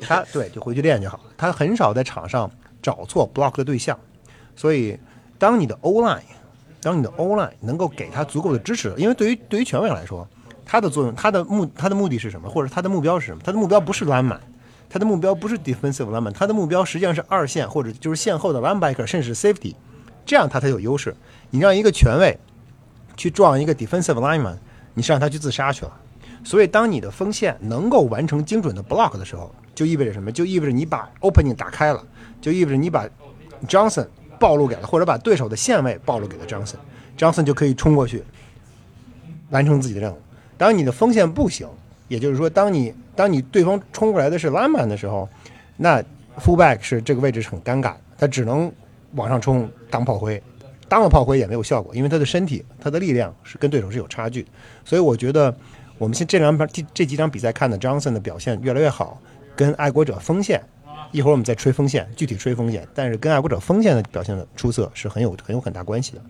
[0.00, 1.20] 他对就回去练就好。
[1.36, 2.50] 他很少在场上
[2.82, 3.98] 找错 block 的对象，
[4.56, 4.98] 所以
[5.38, 6.22] 当你的 O line。
[6.80, 10.26] 当你的 online 能够给他足够的支持，因为对于对于权威来说，
[10.64, 13.40] 他的作用，他的目他的目的是什么，或者他的目标是什么？
[13.44, 14.40] 他的目标不是篮板，
[14.88, 19.74] 他的目标不是 defensive 篮板，他的目标实际上是二线或者就是线后的 linebacker，甚至是 safety，
[20.24, 21.16] 这样他才有优势。
[21.50, 22.38] 你让一个权威
[23.16, 24.56] 去撞一个 defensive lineman，
[24.94, 25.92] 你是让他去自杀去了。
[26.44, 30.30] 所以当你的锋线能够完成精准的 block 的时候，就意味着什么？
[30.30, 32.02] 就意味着你把 opening 打开了，
[32.40, 33.04] 就意味着你把
[33.66, 34.06] Johnson。
[34.38, 36.78] 暴露给了，或者把对手的线位暴露给了张森，
[37.16, 38.22] 张森就可以冲过去
[39.50, 40.16] 完成自己的任务。
[40.56, 41.68] 当你的锋线不行，
[42.08, 45.28] 也就是说，当你当你对方冲过来的是拉满的时候，
[45.76, 46.02] 那
[46.38, 48.70] fullback 是这个位置是很尴尬，他只能
[49.14, 50.42] 往上冲当炮灰，
[50.88, 54.46] 当了炮灰也没有效果，因为他的身体他的力量是跟对手是有差距。
[54.84, 55.54] 所以我觉得
[55.98, 59.20] 我们现这两场这这几场比赛看的 Johnson 的表现越来越好，
[59.54, 60.62] 跟爱国者锋线。
[61.12, 66.22] 一会儿我们再吹锋线，具体吹锋线，但是跟爱国者锋线的表现的出色是很有很有很大关系的。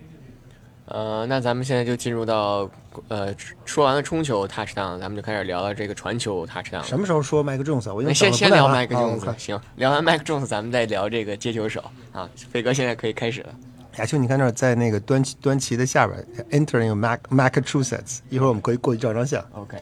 [0.87, 2.67] 呃，那咱们现在就进入到
[3.09, 3.35] 呃
[3.67, 6.83] 说完了冲球 touchdown，咱们就开始聊聊这个传球 touchdown。
[6.83, 7.93] 什么时候说麦克 Jones？
[7.93, 12.27] 我先先聊麦克 Jones，行，聊完麦克 Jones，咱们再聊这个接球手啊。
[12.51, 13.55] 飞哥现在可以开始了。
[13.99, 19.45] 亚秋，你看那儿在那个端旗端旗的下边，entering Mac Massachusetts，一会儿我们可以过去照张相。
[19.53, 19.77] OK，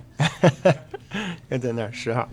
[1.49, 2.29] 跟 在那儿十号。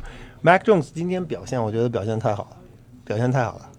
[0.46, 2.58] Mac Jones 今天表现，我觉得表现太好了，
[3.06, 3.70] 表现太好了。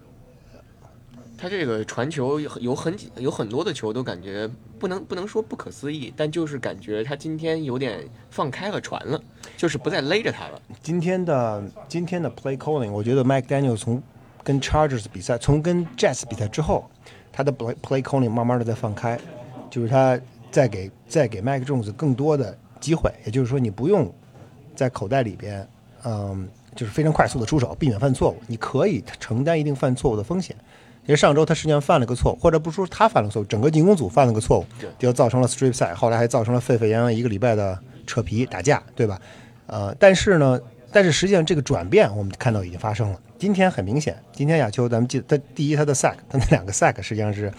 [1.37, 4.48] 他这个传球有很有很多的球都感觉
[4.79, 9.20] 不能不能说不可思议，但就是感觉他今天有点放开了传了，
[9.59, 10.62] 就是不再勒着他了。
[10.83, 14.03] 今天的今天的 Play Calling，我觉得 Mike Daniel 从
[14.42, 16.90] 跟 Chargers 比赛，从跟 Jets 比赛之后，
[17.31, 19.20] 他的 Play Play Calling 慢慢的在放开，
[19.68, 20.18] 就是他
[20.50, 24.11] 在给在给 Mac Jones 更多的机会，也就是说你不用
[24.74, 25.68] 在口袋里边。
[26.04, 28.36] 嗯，就是非常快速的出手，避免犯错误。
[28.46, 30.54] 你可以承担一定犯错误的风险。
[31.06, 34.64] 因为上周他实际上犯了个错误，或者不说他犯了错误，整个进攻组犯了个错误，
[34.98, 39.20] 就造成了 strip 赛，后来还造成了沸沸扬扬一个礼拜的扯皮打架，对吧？
[39.66, 40.58] 呃，但是呢，
[40.90, 43.20] 但是实际上这个转变我们看到已经发生了。
[43.38, 47.52] 今天很明显，今天亚秋咱们记得他第一他的 sack，他那两个 sack 实际上是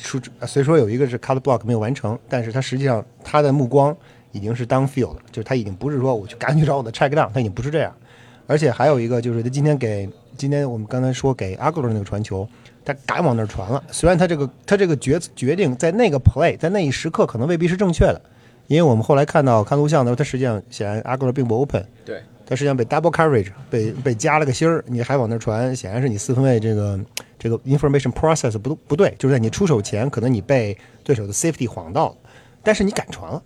[0.00, 3.96] 出，虽说有一个是 cut block 没有完成，但是他实际上他的目光。
[4.34, 7.94] 已经是 downfield 了，就是他已经不是说我去赶紧去找我的 check down，他已经不是这样。
[8.46, 12.46] 而且还有一个就是他今天给今天我们刚才说给阿格罗那个传球，
[12.84, 13.82] 他敢往那儿传了。
[13.90, 18.20] 虽然他这个他这个决决定在那个 play 在那一时刻可能未必是正确的，
[18.66, 27.00] 因为我们后来看到看录像的时候，他实际上显然阿格罗并不 open，对，他实际上被 double coverage 被被加了个芯儿，你还往那儿传，显然是你四分卫这个
[27.38, 32.16] 这个 information process 不不对，就是在你出手前可能你被对手的 safety 晃到了，
[32.62, 33.42] 但是你敢传了。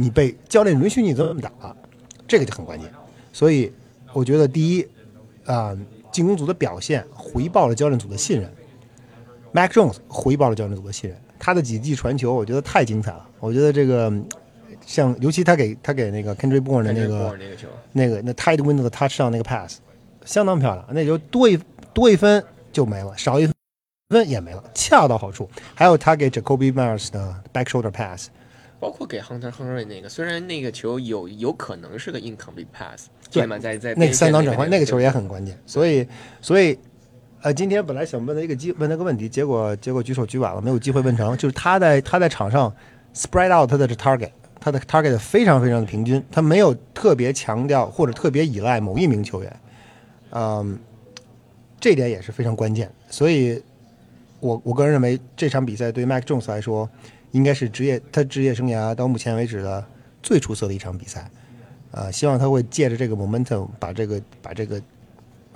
[0.00, 1.50] 你被教练允许你这么打，
[2.26, 2.90] 这个就很关键。
[3.34, 3.70] 所以
[4.14, 4.86] 我觉得第一，
[5.44, 5.76] 啊，
[6.10, 8.50] 进攻组的表现回报了教练组的信任。
[9.52, 13.28] Mac Jones 回报了教练组的信任，他的几记传球我觉得太精彩了。
[13.40, 14.10] 我觉得这个
[14.86, 17.38] 像尤其他给他给那个 Kendrick Bourne 的那个
[17.92, 19.80] 那个那 tight Window 的 Touchdown 那个 Pass，
[20.24, 20.86] 相当漂亮。
[20.92, 21.58] 那就多一
[21.92, 23.46] 多一分就没了，少一
[24.08, 25.50] 分也没了，恰到好处。
[25.74, 28.30] 还有他给 Jacoby Myers 的 Back Shoulder Pass。
[28.80, 33.58] 包括给亨特亨瑞那个，虽然那个球有有可能是个 incomplete pass，对吗？
[33.58, 36.08] 在在那个三档转换那个球也很关键，所以
[36.40, 36.78] 所以
[37.42, 41.36] 呃，今天本来想问他一个机问他个问题，结果结果举手举晚了，没有机会问成。
[41.36, 42.74] 就是他在他在场上
[43.14, 49.60] spread out 他的 target，他的 target 非常非常的平均，他没有特别强调或者特别依赖某一名球员，
[50.30, 50.78] 嗯，
[51.78, 52.90] 这点也是非常关键。
[53.10, 53.62] 所以
[54.40, 56.88] 我我个人认为这场比赛对 Mac Jones 来说。
[57.32, 59.84] 应该是职业他职业生涯到目前为止的
[60.22, 61.30] 最出色的一场比赛，
[61.92, 64.82] 呃，希望他会借着这个 momentum 把这个把这个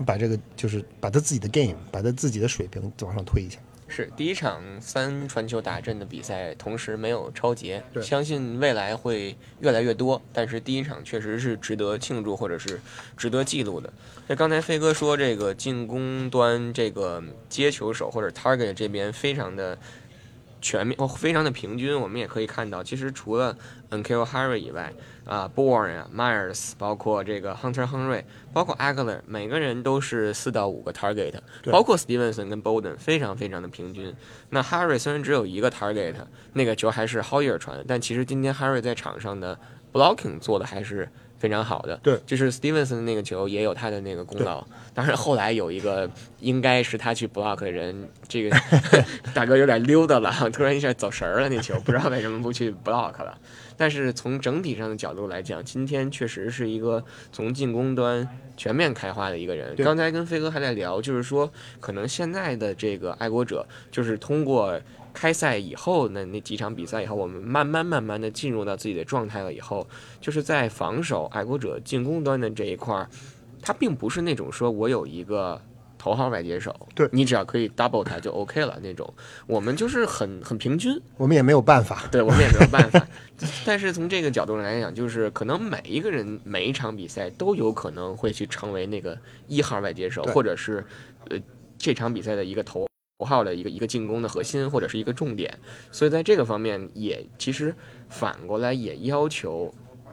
[0.06, 3.58] 把这个就是把他自己的 game 把他自己的水平往上推一下。
[3.86, 10.20] 是第一场三传球打阵的比赛，同时没有超节，相信未来会越来越多。
[10.32, 12.80] 但是第一场确实是值得庆祝或者是
[13.16, 13.92] 值得记录的。
[14.26, 19.78] 那刚才飞哥说这个进攻端这个接球手或者 target 这边非常的
[20.64, 21.94] 全面，哦，非常的平均。
[22.00, 23.54] 我们也可以看到，其实除了
[23.90, 24.90] O Harry 以外，
[25.26, 28.24] 啊 Bourne 啊 Myers，包括这个 Hunter 亨瑞，
[28.54, 31.34] 包括 Aguilar，每个人都是四到五个 target，
[31.70, 34.14] 包括 Stevenson 跟 Bowden，非常非常的平均。
[34.48, 36.14] 那 Harry 虽然只有一个 target，
[36.54, 39.60] 那个球还是 Hoyer 传的，但其实今天 Harry 在场上的
[39.92, 41.06] blocking 做的还是
[41.44, 41.94] 非常好的。
[42.02, 44.66] 对就是 Stevenson 的那个球也有他的那个功劳。
[44.94, 46.08] 当然后来有一个
[46.40, 48.56] 应该是他去 block 的人，这个
[49.34, 53.36] 大哥有点溜达了，突然一下走神儿了，那球不知道为什么不去 block 了。
[53.76, 58.26] 但是从整体上的角度来讲，今天确实是一个从进攻端
[58.56, 59.76] 全面开花的一个人。
[59.76, 64.80] 刚才跟飞哥还在聊，就是说可能现在的这个爱国者，就是通过
[65.14, 69.86] 开赛以后那那几场比赛以后，我们慢慢慢慢的进入到自己的状态了以后，
[70.20, 73.08] 就是在防守爱国者进攻端的这一块儿，
[73.62, 75.58] 他并不是那种说我有一个。
[75.96, 79.10] 头号外接手，对你只要可以 double 他就 OK 了那种，
[79.46, 82.02] 我们就是很很平均，我们也没有办法。
[82.12, 83.08] 对我们也没有办法。
[83.64, 90.84] 但是从这个角度上来讲，就是可能每一个人每一场比赛都有可能会去成为那个一号外接手，或者是
[91.30, 91.38] 呃
[91.78, 92.86] 这场比赛的一个头
[93.18, 95.56] 符号的一个一个进攻的核心，或者是一个重点。
[95.92, 97.74] 所以在这个方面也其实
[98.08, 99.72] 反过来也要求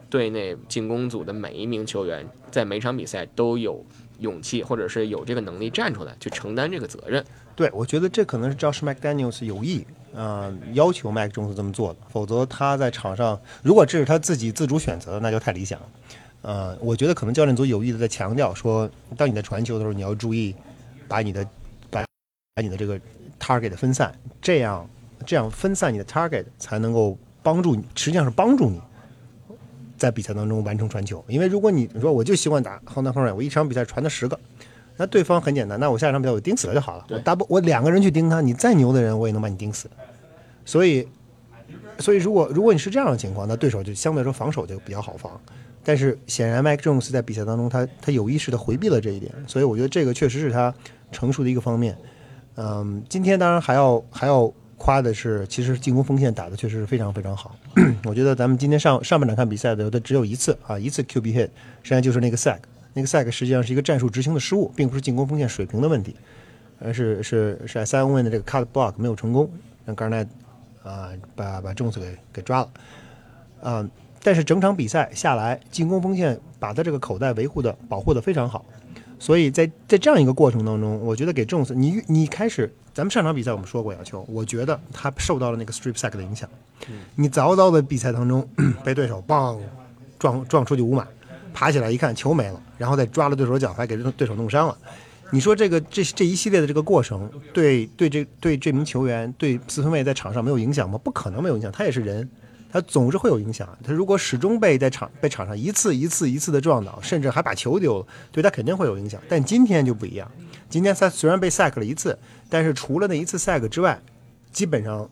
[0.10, 3.84] 队内进攻组的每一名球员在每场比赛都有
[4.20, 7.26] 勇气，或者是有这个能力站出来去承担这个责任。
[7.56, 15.90] 对，我觉得这可能是 Josh McDaniels 有意，呃，要求麦克琼斯这么做的，否则他在场上，如果这是他自己自主选择，那就太理想了。
[16.44, 20.56] 呃，我觉得可能教练组有意的在强调说，当你在传球的时候，你要注意
[21.08, 21.46] 把你的
[22.54, 23.00] 把把你的这个
[23.40, 24.88] target 分散，这样
[25.26, 28.80] 这样分散你的 target 才能够帮助你，实际上是帮助你
[29.98, 31.24] 在比赛当中完成传球。
[31.28, 34.40] 因为如果你你说我就习惯打 h o n d 我一场比赛传的十个，
[34.98, 37.06] 那对方很简单，那我下一场比赛我盯死了就好了。
[37.10, 39.90] 我 double 我两个人去盯他，你再牛的人我也能把你盯死。
[40.66, 41.08] 所以，
[41.98, 45.40] 所以如果如果你是这样的情况，那对手就相对来说防守就比较好防。
[45.84, 50.72] 但是显然，Mike Jones 在比赛当中他他有意识的回避了这一点，所以我觉得这个确实是他
[51.12, 51.98] 成熟的一个方面。
[52.56, 57.56] 嗯，今天当然还要还要夸的是，其实进攻锋线打的确实是非常非常好。
[58.06, 61.50] 我觉得咱们今天上上半场看比赛的，的只有一次啊，一次 QB hit，
[61.82, 62.60] 实际上就是那个 sack，
[62.94, 66.16] 那个 sack 实际上是一个战术执行的失误，并不是进攻锋线水平的问题，
[66.80, 69.50] 而是是是塞恩问的这个 cut block 没有成功，
[69.86, 70.28] 让 Garnett
[70.84, 72.70] 啊把把 Jones 给给抓了。
[73.62, 73.88] 啊、
[74.24, 78.66] 但是整场比赛下来，进攻锋线把他这个口袋维护的保护的非常好，
[79.22, 86.50] 所以在在这样一个过程当中，我觉得给这种你你开始，咱们上场比赛我们说过，亚秋，我觉得他受到了那个 strip sack 的影响，
[87.14, 88.50] 你早早的比赛当中
[88.84, 89.60] 被对手棒
[90.18, 91.08] 撞撞出去五码，
[91.54, 94.76] 爬起来一看球没了，然后再抓了对手脚，踝给对手弄伤了。
[95.30, 100.98] 你说这个这这一系列的这个过程，对对这对这名球员对四分卫在场上没有影响吗？
[100.98, 102.28] 不可能没有影响，他也是人，
[102.72, 103.68] 他总是会有影响。
[103.84, 109.22] 他如果始终被在场被场上一次一次一次的撞倒，甚至还把球丢了，对他肯定会有影响。
[109.28, 110.32] 但今天就不一样，
[110.70, 112.18] 今天他虽然被 sack 了一次，
[112.50, 114.02] 但是除了那一次 sack 之外，
[114.52, 115.10] 基本上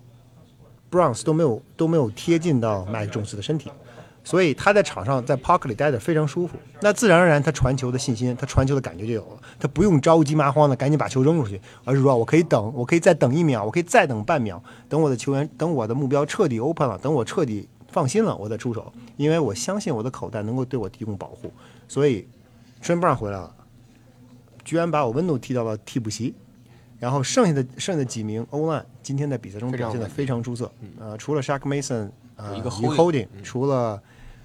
[0.89, 3.69] Bronze 都没有都没有贴近到麦克琼斯的身体。
[4.23, 21.51] 所以他在场上在 pocket 里待得非常舒服，那自然而然他传球的信心，他传球的感觉就有了，他不用着急麻慌的赶紧把球扔出去，而是说我可以等，我可以再等一秒，我可以再等半秒，等我的球员，等我的目标彻底 open 了，等我彻底放心了，我再出手，因为我相信我的口袋能够对我提供保护。
[21.87, 23.55] 所以 e n Brown 回来了，
[24.63, 26.35] 居然把我温度踢到了替补席，
[26.99, 34.01] 然后剩下的剩下的几名欧兰今天在比赛中表现得非常出色，呃，除了 Shark Mason 呃一个 holding，除了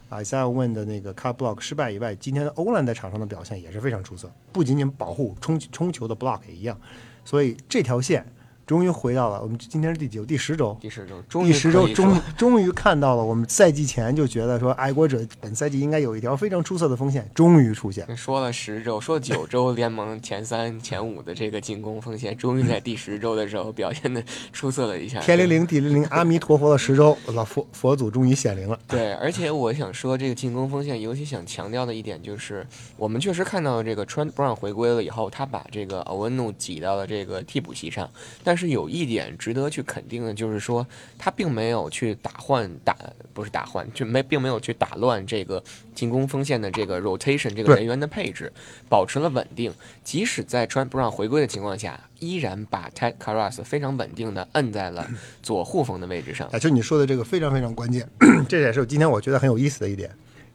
[0.08, 6.78] 啊 Isaiah Win 的那个 cut block 失败以外，今天欧兰在场上的表现也是非常出色，不仅仅保护冲冲球的 block 也一样，
[7.24, 8.26] 所以这条线
[8.66, 10.24] 终于回到了我们今天是第几周？
[10.24, 10.76] 第十周。
[10.80, 18.16] 第十周，终于第十周终终于看到了，我们赛季前就觉得说爱国者本赛季应该有一条非常出色的锋线，终于出现。
[18.16, 24.22] 说了十周，说九周联盟前三、前五的这个进攻锋线，终于在第十周的时候表现的
[24.52, 25.20] 出色了一下。
[25.20, 28.78] 天灵灵地灵灵，阿弥陀佛的十周，老佛佛祖终于显灵了。
[28.88, 38.08] 对，而且我想说，这个进攻锋线尤其想强调的一点就是，我们确实看到这个 Trent Brown 回归了以后，他把这个奥文努挤到了这个替补席上。
[38.42, 40.86] 但但是有一点值得去肯定的，就是说
[41.18, 42.96] 他并没有去打换打，
[43.32, 45.60] 不是打换，就没并没有去打乱这个
[45.92, 48.52] 进攻锋线的这个 rotation 这个人员的配置，
[48.88, 49.74] 保持了稳定。
[50.04, 55.04] 即使在川普让回归的情况下，依然把 Ted Carras 非常稳定的摁在了
[55.42, 56.46] 左护锋的位置上。
[56.52, 58.08] 啊，就你说的这个非常非常关键，
[58.48, 60.08] 这也是今天我觉得很有意思的一点，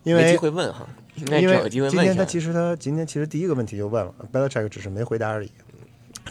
[0.03, 2.01] 因没机为会问哈，应该找因为个机会问一下。
[2.01, 5.51] 今天他其实他今天其实第一个问题就问了，Belichick 只是没回答而已。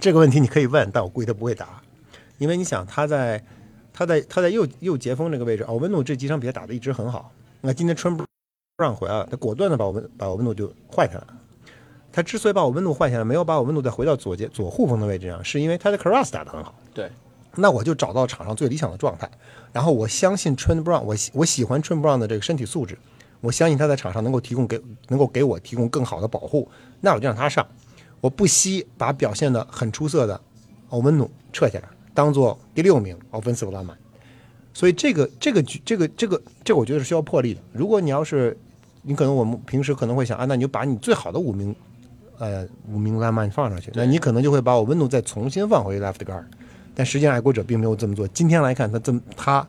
[0.01, 1.83] 这个问题你可以问，但我估计他不会答，
[2.39, 3.43] 因为你想他在
[3.93, 7.33] 他在他在右右截锋这个位置，奥文努这几场比赛打得一直很好。
[7.61, 8.25] 那今天春不
[8.77, 11.35] 让回来了，他果断的把我们把奥文努就换下来了。
[12.13, 16.75] 他之所以把我温度换下来，没有把我温度再回到左截左护锋的位置上，是因为他的 Cross 打得很好。
[16.95, 17.11] 对，
[17.57, 19.29] 那我就找到场上最理想的状态，
[19.73, 22.97] 然后我相信 Trent Brown，我喜我喜欢 Trent Brown 的这个身体素质，
[23.41, 26.69] 我相信他在场上能够提供给能够给我提供更好的保护，
[27.01, 27.67] 那我就让他上，
[28.21, 30.41] 我不惜把表现的很出色的
[30.91, 33.97] 奥文努撤下来，当做第六名 offensive lineman。
[34.75, 37.61] 所以这个这个局这个这个这个我觉得是需要破例的。
[37.73, 38.57] 如果你要是
[39.03, 41.75] 你可能我们平时可能会想啊，那你就把你最好的五名
[42.39, 46.45] 呃五名 lineman 放上去，那你可能就会把我温度再重新放回 left guard。
[46.95, 48.27] 但实际上爱国者并没有这么做。
[48.29, 49.67] 今天来看，他这么他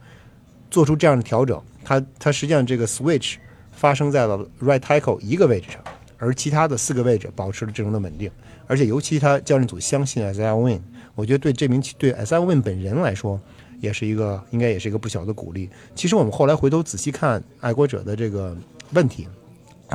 [0.71, 3.35] 做出这样的调整，他他实际上这个 switch
[3.71, 5.81] 发生在了 right tackle 一个位置上，
[6.19, 8.29] 而其他的四个位置保持了阵容的稳定，
[8.67, 10.83] 而且尤其他教练组相信 Isaiah Win，
[11.15, 13.39] 我觉得对这名对 Isaiah Win 本人来说。
[13.81, 15.69] 也是一个，应该也是一个不小的鼓励。
[15.95, 18.53] 其实我们后来回头仔细看爱国者的这个
[18.91, 19.25] 问题，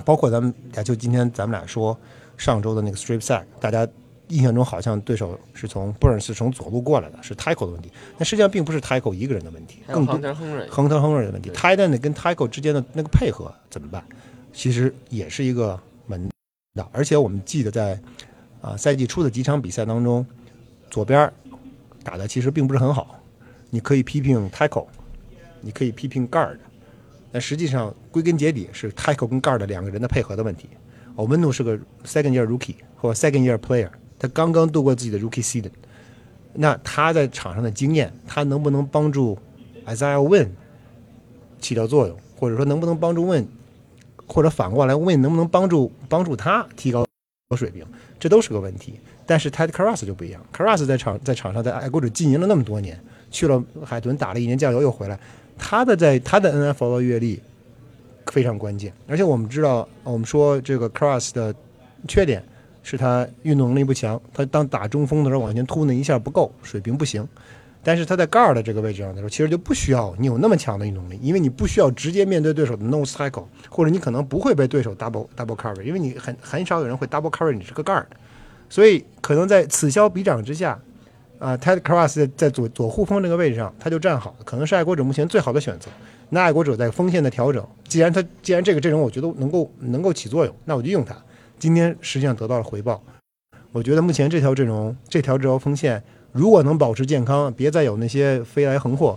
[0.07, 1.95] 包括咱们俩就今天咱们俩说
[2.39, 3.87] 上周的那个 strip sack，大家
[4.29, 7.93] 印象中好像对手是从 Burns 是从左路过来的，是 tackle 的问题。
[8.16, 10.14] 但实际上并不是 tackle 一个人的问题，更多
[10.70, 14.03] 亨特亨瑞的问题对 t i t a n 跟 tackle 之间的那个配合怎么办？
[14.55, 16.28] 其实也是一个门
[16.74, 16.90] 道。
[16.92, 18.00] 而且我们记得在
[18.61, 20.26] 啊赛季初的几场比赛当中，
[20.90, 21.32] 左边
[22.02, 23.20] 打的其实并不是很好。
[23.70, 24.86] 你可以批评 tackle，
[25.61, 26.57] 你可以批评 guard，
[27.32, 30.68] 但实际上归根结底是 tackle 跟 guard 两个人的配合的问题。
[31.16, 33.88] 欧文努是个 second year rookie 或 second year player，
[34.18, 35.70] 他刚刚度过自己的 rookie season，
[36.52, 39.38] 那他在场上的经验，他能不能帮助
[39.86, 40.52] Isaiah Win
[41.61, 43.46] 起到作用，或者说能不能帮助 Win，
[44.27, 47.07] 或者反过来问能不能帮助帮助他提高
[47.57, 47.85] 水平，
[48.18, 48.99] 这都是个问题。
[49.27, 52.99] 但是 Ted Karras 就不一样，Karras 在场在场上在爱国者经营了那么多年。
[53.31, 55.18] 去了海豚打了一年酱油又回来，
[55.59, 57.43] 他的在他的 NFL 的阅历
[58.27, 61.53] 非常关键，而且我们知道，我们说这个 Cross 的
[62.07, 62.41] 缺点
[62.85, 67.27] 是他运动能力不强，他当打中锋的时候往前突那一下不够，水平不行。
[67.85, 78.07] 但是他在 guard 的这个位置上的时候，其实就不需要你有那么强的运动力，因为你不需要直接面对对手的 nose tackle，或者你可能不会被对手 double double cover，因为你很很少有人会 double cover 你是个 guard，
[78.68, 80.80] 所以可能在此消彼长之下。
[81.41, 85.91] 啊，Ted Cross 在在左左护锋这个位置上，他就站好了，可能是爱国者目前最好的选择。
[86.30, 91.14] 那爱国者在锋线的调整，既然他既然这个阵容我觉得能够能够起作用，那我就用它。
[91.59, 93.03] 今天实际上得到了回报。
[93.72, 96.03] 我觉得目前这条阵容，这条这条锋线，
[96.35, 99.16] 如果能保持健康，别再有那些飞来横祸，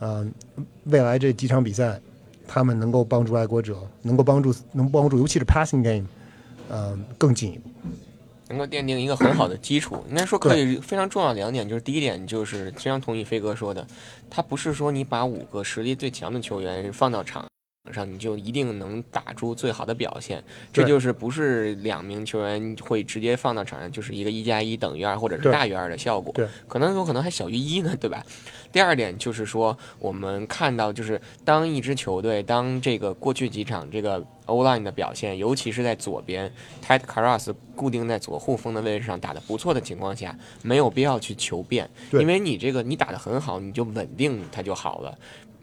[0.00, 1.98] 嗯、呃，未来这几场比赛，
[2.46, 6.06] 他们能够帮助爱国者，能够帮助能帮助，尤其是 passing game，
[6.68, 7.70] 嗯、呃，更进一步。
[8.50, 13.86] 能够奠定一个很好的基础，应该说可以非常重要两点，就是第一点就是非常同意飞哥说的，
[14.28, 17.46] 他不是说你把五个实力最强的球员放到场
[17.92, 26.32] 上，你就一定能打出最好的表现，这就是不是两名球员会直接放到场上就是一个一加一等于二或者是大于二的效果，
[26.68, 28.24] 可能有可能还小于一呢，对吧？
[28.70, 36.52] 第二点就是说，我们看到就是当一支球队当这个过去几场这个 O line 的表现，尤其是在左边
[36.86, 45.18] Ted Carras 固定在左护锋的位置上打得不错的情况下，没有必要去求变，因为你这个你打得很好，你就稳定它就好了。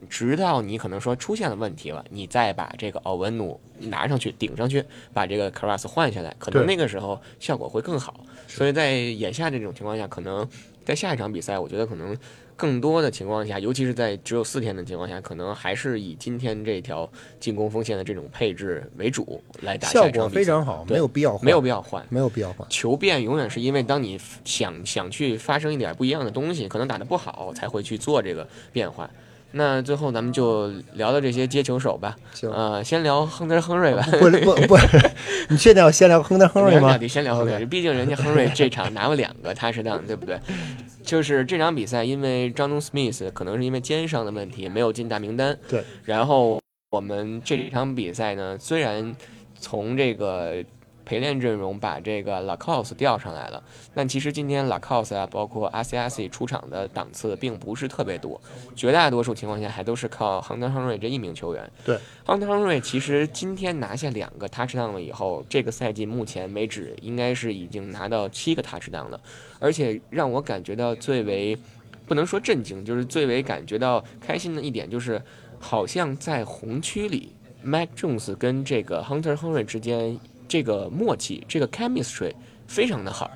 [0.10, 4.84] 直到你可能说出现了问题了，你再把这个奥文努拿上去顶上去，
[5.14, 8.22] 把这个 Karras 换下来，可能那个时候效果会更好。
[8.48, 10.48] 所以在眼下这种情况下，可能
[10.86, 12.18] 在下一场比赛，我觉得可能。
[12.60, 17.08] 更多的情况下，尤其是在只有四天的情况下，可能还是以今天这条
[17.40, 19.88] 进攻锋线的这种配置为主来打。
[19.90, 22.68] 效果非常好，没有必要换，没有必要换，没有必要换。
[22.68, 29.08] 求变永远是因为当你想想去发生一点不一样的东西，可能打得不好，才会去做这个变换。
[29.52, 32.16] 那最后咱们就聊聊这些接球手吧。
[32.34, 34.06] 行，呃，先聊亨德亨瑞吧。
[34.20, 34.78] 不不不，
[35.50, 36.98] 你确定要先聊亨德亨瑞吗？
[36.98, 40.40] 得先聊亨瑞，毕竟人家亨瑞这场拿了两个踏实当，对不对？
[41.02, 45.58] 就是这场比赛，因为张东 Smith 可能是因为肩伤的问题没有进大名单。
[45.70, 45.84] 对。
[46.04, 49.16] 然后我们这场比赛呢，虽然
[49.58, 50.64] 从这个
[51.08, 53.64] 陪练阵容把这个 Lacoste 调上来了。
[53.94, 58.40] 但其实今天 Lacoste 啊，包括 RCS 出场的档次并不是特别多，
[58.76, 61.72] 绝大多数情况下还都是靠亨德亨瑞这一名球员。
[61.86, 69.20] 对，亨德亨瑞其实今天拿下两个 touchdown 了以后，这个赛季目前为止应该是已经拿到七个 touchdown 了，
[69.60, 71.58] 而且让我感觉到最为
[72.06, 75.22] 不能说震惊，就是最为感觉到开心的一点就是，
[75.60, 77.34] 好像在红区里
[77.64, 82.34] ，Mac Jones 跟这个 Hunter Henry 之间这个默契，这个 chemistry
[82.68, 83.30] 非常的好。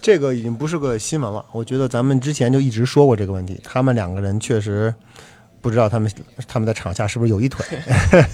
[0.00, 4.94] 这个已经不是个新闻了，我觉得咱们之前就一直说过这个问题，他们两个人确实
[5.60, 6.10] 不知道他们
[6.46, 7.64] 他们在场下是不是有一腿，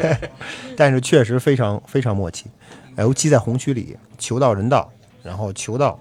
[0.76, 2.46] 但是确实非常非常默契，
[2.98, 5.98] 尤其在红区里，球到人到，然后球到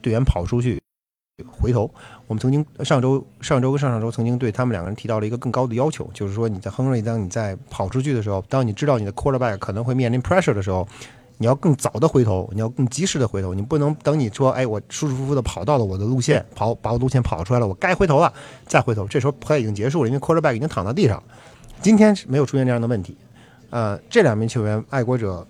[0.00, 0.80] 队员跑出去。
[1.46, 1.88] 回头，
[2.28, 10.86] 我们曾经上周、上周跟上上周曾经对他们两个人提到了一个更高的要求，就是说你在亨瑞，当你在跑出去的时候，当你知道你的 quarterback 可能会面临 pressure 的时候，
[11.38, 18.30] 你要更早的回头，你要更及时的回头，你不能等你说，哎，我舒舒服服的跑到了我的路线，跑把我路线跑出来了，我该回头了
[18.66, 21.22] 再回头，这时候 play 已经结束了，因为 quarterback 已经躺到地上。
[21.80, 23.16] 今天是没有出现这样的问题，
[23.70, 25.46] 呃，这两名球员，爱国者。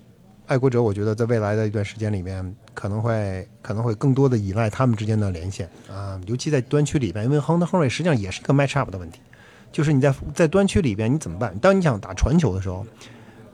[0.49, 9.20] 爱国者，我觉得在未来的一段时间里面，可能会可能会更多的依赖他们之间的连线啊，尤其在端区里边，因为亨德亨瑞实际上也是一个 match up 的问题，
[9.70, 11.55] 就是你在在端区里边你怎么办？
[11.59, 12.86] 当你想打传球的时候，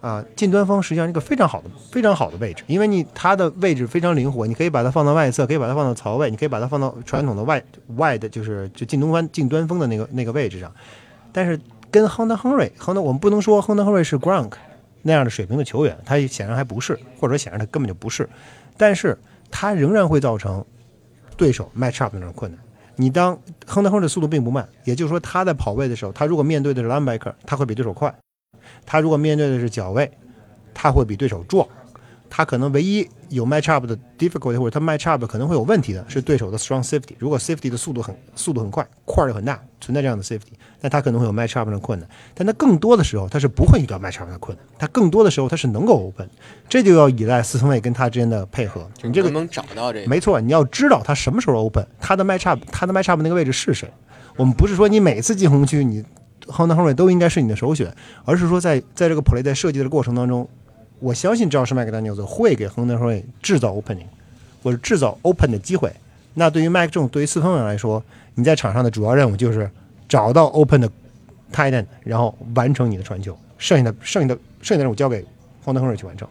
[0.00, 7.60] 啊，近端锋实际上是一个非常好的非常好的位置，因为你它的位置非常灵活，你可以把它放到外侧，可以把它放到槽位，你可以把它放到传统的外
[7.96, 10.72] 外的，就是就近东方近端锋的那个那个位置上。
[11.32, 11.58] 但是
[11.90, 14.52] 跟亨德亨瑞，亨德我们不能说亨德亨瑞是 Gronk。
[15.06, 18.28] 那样的水平的球员，他显然还不是，或者显然他根本就不是，
[18.76, 19.16] 但是
[19.50, 20.64] 他仍然会造成
[21.36, 22.58] 对手 match up 的那种困难。
[22.96, 28.10] 你当亨德亨的速度并不慢，也就是说他在跑位的时候，他如果面对的是 linebacker，他会比对手快；
[28.86, 30.10] 他如果面对的是脚位，
[30.72, 31.68] 他会比对手壮。
[32.30, 37.14] 他可能唯一有 match up 的 difficulty，或者他 match up 可能会有问题的是对手的 strong safety。
[37.16, 40.52] 如果 safety 的速度很速度很快，块儿又很大，存在这样的 safety，
[40.84, 42.06] 那他可能会有 match up 的困难。
[42.34, 44.66] 但他更多的时候，他是不会遇到 match up 的困难。
[44.78, 46.28] 他更多的时候，他是能够 open。
[46.68, 48.86] 这就要依赖四分卫跟他之间的配合。
[49.02, 50.06] 你这个能找到这个？
[50.06, 53.90] 没错，你要知道他什么时候 open，他的 match up，他的 match up 那个位置是谁。
[54.36, 56.04] 我们不是说你每次进红区，你
[56.46, 57.90] h o n d 都应该是你的首选，
[58.26, 60.46] 而是说在在这个 play 在设计的过程当中。
[61.00, 64.06] 我相信，只要是麦克丹尼尔斯会给亨德亨瑞制造 opening，
[64.62, 65.92] 或者制造 open 的机会。
[66.34, 68.02] 那对于麦克这种对于四分卫来说，
[68.34, 69.70] 你在场上的主要任务就是
[70.14, 70.88] 找到 open 的
[71.52, 73.36] tight end，然后完成你的传球。
[73.58, 75.26] 剩下的、剩下的、剩下的任务交给
[75.64, 76.28] 亨德亨瑞去完成。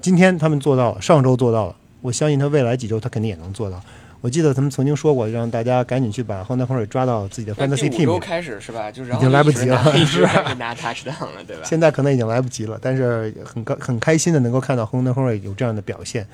[0.00, 3.82] 今天他们做到了，上周做到了，我相信他未来几周他肯定也能做到。
[4.20, 8.06] 我记得他们曾经说过，让大家赶紧去把亨德亨瑞抓到自己的 fantasy team。
[8.06, 8.88] 周开始是吧？
[8.88, 10.52] 就是已经来不及了，是吧？
[10.54, 11.62] 拿 touchdown 了，对吧？
[11.64, 16.24] 现在可能已经来不及了，但是很高很开心的能够看到亨德亨瑞有这样的表现。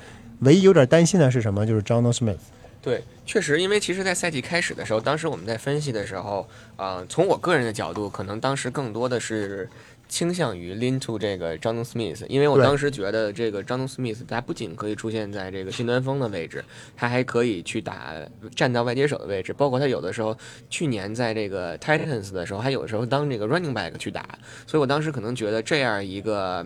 [0.41, 1.65] 唯一有点担心的是什么？
[1.65, 2.37] 就是 John Smith。
[2.85, 9.67] 对，确实，因为其实，在赛季开始的时候，当时我们在分析的时候，啊，从我个人的角度，可能当时更多的是。
[10.07, 16.63] 倾向于 lean to 这个张东 Smith，因为我当时觉得这个张东 Smith 他不仅可以出现在这个新端锋的位置，
[16.95, 18.13] 他还可以去打
[18.55, 20.37] 站到外接手的位置，包括他有的时候
[20.69, 26.63] 去年在这个 Titans 的时候，还有的时候当这个 running back 去打，所以我当时可能觉得这样一个。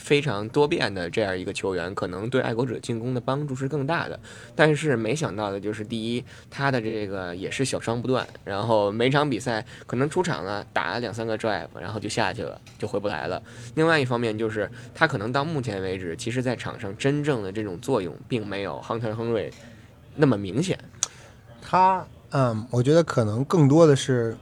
[0.00, 4.18] 非常多变的这样一个球员，可能对爱国者进攻的帮助是更大的。
[4.56, 13.40] 但是没想到的就是，第一，他的这个也是小伤不断，然后每场比赛可能出场了打了两三个 drive，然后就下去了，就回不来了。
[13.74, 19.52] 另外一方面就是，他可能到目前为止，其实在场上真正的这种作用，并没有亨特·亨瑞
[20.16, 20.78] 那么明显。
[21.60, 24.36] 他，嗯，我觉得可能更多的是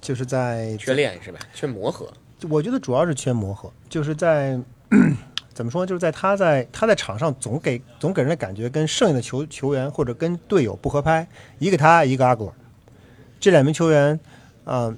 [0.00, 1.38] 就是在缺练是吧？
[1.54, 2.12] 缺磨合。
[2.50, 4.60] 我觉得主要是缺磨合，就是在。
[5.54, 5.86] 怎么说？
[5.86, 11.26] 就是在他在他在场上总给总给人的感觉跟剩下的球球员或者跟队友不合拍，
[11.58, 12.52] 一个他一个阿果，
[13.38, 14.18] 这两名球员，
[14.64, 14.92] 啊，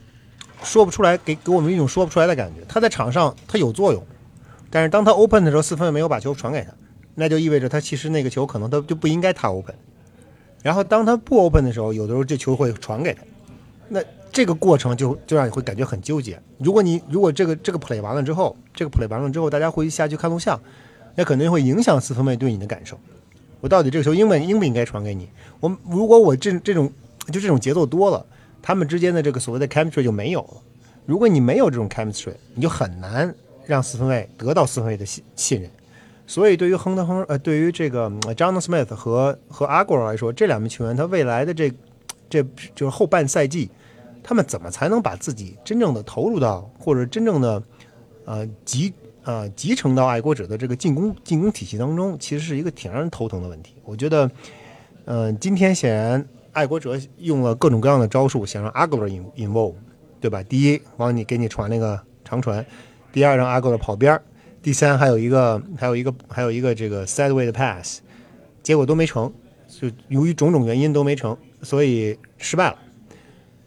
[0.63, 2.63] 说不出来，给给我们一种说不出来的感觉。
[2.67, 4.03] 他在场上他有作用，
[4.71, 6.73] 但是当他 open 的时候，四分没有把球传给他，
[7.15, 9.75] 那就意味着他其实那个球可能他就不应该他 open。
[10.63, 13.23] 然后当他不 open 的时候，有的时候这球会传给他，
[13.89, 14.01] 那。
[14.33, 16.39] 这个过程就就让你会感觉很纠结。
[16.59, 20.61] 如果你如果这个这个 play 完了之后，这个 play 完了之后，大家会下去看录像，
[21.15, 23.01] 那肯定会影响四分卫对你的感受。
[23.63, 25.27] 我到底这个球应不应不应该传给你？
[25.61, 26.93] 我如果我这这种
[27.33, 28.27] 就这种节奏多了，
[28.61, 30.61] 他们之间的这个所谓的 chemistry 就没有了。
[31.07, 33.35] 如果你没有这种 chemistry，你就很难
[33.65, 35.71] 让四分卫得到四分卫的信信任。
[36.27, 41.73] 所以对于亨德亨呃，对于这个 John Smith 和和阿果来说，这两名球员他未来的这
[42.29, 42.43] 这
[42.75, 43.71] 就是后半赛季。
[44.29, 47.63] 他们怎么才能把自己真正的投入到，或者真正的，
[48.25, 53.77] 呃，集呃集成到爱国者的这个进攻进攻体系当中，其实是一个挺让人头疼的问题。
[53.85, 54.29] 我觉得，
[55.05, 59.75] 嗯、今天显然爱国者用了各种各样的招数，想让阿格勒 in involve，
[60.21, 60.43] 对吧？
[60.43, 62.61] 第一，往你给你传那个长传；
[63.13, 64.21] 第二，让阿格尔跑边儿；
[64.61, 68.01] 第三，还有一个还有一个还有一个这个 sideway 的 pass，
[68.61, 69.33] 结果都没成，
[69.69, 72.79] 就由于种种原因都没成，所以失败了。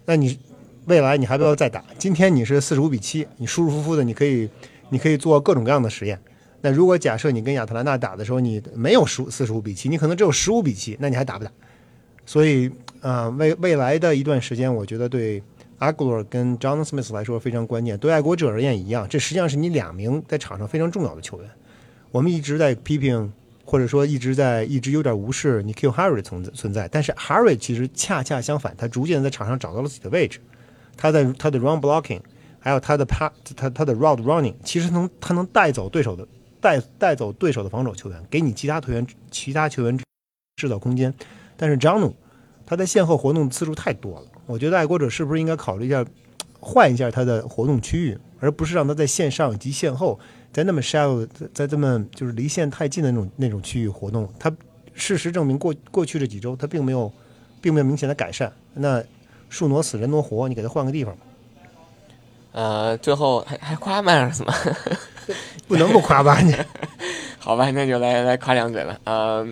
[0.05, 0.39] 那你
[0.85, 1.83] 未来你还不要再打？
[1.97, 4.49] 今天你是四十五比七，你舒舒服服的，你可以
[4.89, 6.19] 你可以做各种各样的实验。
[6.61, 11.51] 那如果假设你跟亚特兰大打的时候，你没有十四十五比七，你可能只有十五比七，那你还打不打？
[12.25, 12.69] 所以，
[13.01, 15.41] 呃，未未来的一段时间，我觉得对
[15.77, 17.97] 阿古尔跟 John Smith 来说非常关键。
[17.97, 21.49] 对爱国者而言一样，这实际上是你两名在场上非常重要的球员。
[22.11, 23.31] 我们一直在批评，
[23.69, 30.39] 或者说一直在一直有点无视你 Q Harry 存在存在，但是 Harry 其实恰恰相反，他逐渐在场上找到了自己的位置。
[30.97, 32.19] 他在他的 run blocking，
[32.59, 36.27] 还有他的 pa 他他的 route running，其实能他能带走对手的
[36.59, 39.95] 带带走对手的防守球员，给你其他球员其他球员
[40.55, 41.13] 制造空间。
[41.55, 42.15] 但是张努
[42.65, 46.03] 他在线后活动次数太多了，我觉得爱国者是不是应该考虑一下
[46.59, 50.19] 换一下他的活动区域，而不是让他在线上及线后
[50.59, 54.27] 在那么 shallow，在在这么就是离线太近的那种那种区域活动。
[54.37, 54.51] 它
[54.93, 57.09] 事实证明过过去这几周它并没有
[57.61, 58.51] 并没有明显的改善。
[58.73, 59.01] 那
[59.47, 61.21] 树挪死人挪活，你给他换个地方吧，
[62.51, 64.53] 呃，最后还还夸迈尔斯吗？
[65.65, 66.53] 不能不夸吧你？
[67.39, 68.99] 好吧，那就来来夸两嘴了。
[69.05, 69.47] 呃，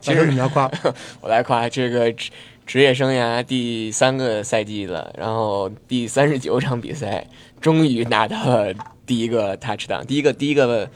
[0.00, 0.68] 其实你要夸，
[1.22, 2.30] 我来夸这个职
[2.66, 7.24] 职业生涯第三个赛季了，然后第三十九场比赛，
[7.60, 8.74] 终于拿到了
[9.08, 10.88] 第一个 touchdown，第一个第一个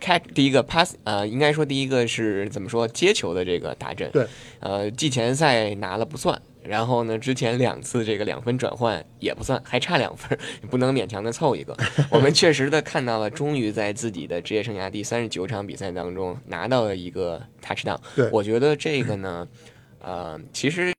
[0.00, 4.10] catch，第一个 pass，呃，应该说第一个是怎么说接球的这个达阵。
[4.10, 4.26] 对，
[4.58, 6.40] 呃，季前赛拿了不算。
[6.64, 7.18] 然后呢？
[7.18, 10.38] 之前两次这个两分转换也不算，还差两分，
[10.70, 11.76] 不能勉强的凑一个。
[12.08, 17.98] 我们确实的看到了，终于在自己的职业生涯第三十九场比赛当中拿到了一个 touchdown。
[18.14, 19.48] 对我觉得这个呢，
[20.00, 20.94] 呃，其实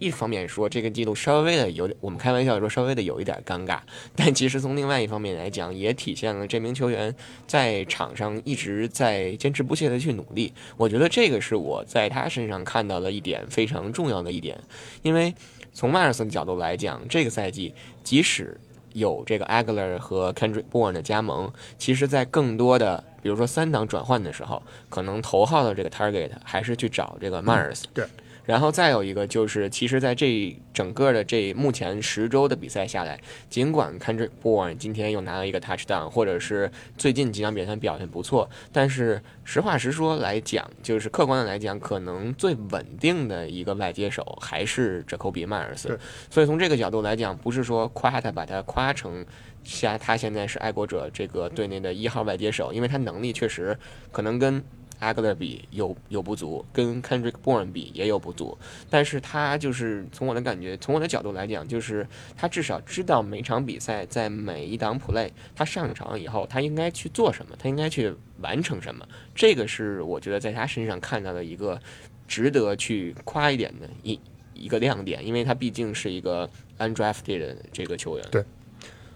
[0.00, 3.78] 一方面说这个记录稍微的有点，我们开玩笑说稍微的有一点尴尬，
[4.16, 7.14] 但其实从另外一方面来讲，也体现了这名球员
[7.46, 10.52] 在场上一直在坚持不懈的去努力。
[10.78, 14.58] 我觉得这个是我在他身上看到了一点非常重要的一点，
[15.02, 15.34] 因为
[15.74, 18.58] 从迈尔斯的角度来讲，这个赛季即使
[18.94, 28.06] 有这个 Aguilar 和 Kendrick Bourne 的加盟，其实在更多的，比如说三档转换的时候，可能头号的这个 target 还是去找这个 Myers、对。
[28.50, 33.16] 然后再有一个就是，其实在这整个的这目前十周的比赛下来，
[33.48, 45.96] 尽管 Kendrick Bourne 今天又拿了一个 touchdown，或者是最近几场比赛表现不错，但是实话实说来讲，就是客观的来讲，可能最稳定的一个外接手还是 Jacoby Myers。
[46.28, 49.24] 所以从这个角度来讲，不是说夸他把他夸成
[49.62, 53.78] 像他现在是爱国者这个队内的一号外接手，因为他能力确实
[54.10, 54.60] 可能跟
[55.00, 58.56] Agler 比有有不足，跟 Kendrick Bourne 比也有不足，
[58.88, 71.80] 但是他就是从我的感觉，从我的角度来讲，就是他至少知道每场比赛在每一档 play，他上场以后他应该去做什么，他应该去完成什么，这个是我觉得在他身上看到的一个
[72.28, 74.20] 值得去夸一点的一
[74.54, 76.48] 一个亮点，因为他毕竟是一个
[76.78, 78.26] undrafted 的这个球员。
[78.30, 78.44] 对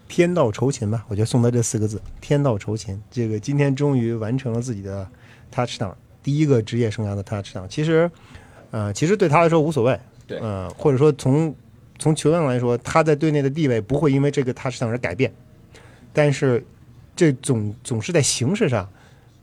[0.07, 3.01] 天道酬勤吧，我就送他这四个字：天道酬勤。
[3.09, 5.07] 这个今天终于完成了自己的
[5.55, 7.67] touchdown，第一个职业生涯的 touchdown。
[7.67, 8.09] 其实，
[8.71, 11.55] 呃，其实对他来说无所谓，对呃，或者说从
[11.97, 15.31] 从球员来说，他在队内的地位不会因为这个 touchdown 而改变，
[16.11, 16.65] 但是
[17.15, 18.89] 这总总是在形式上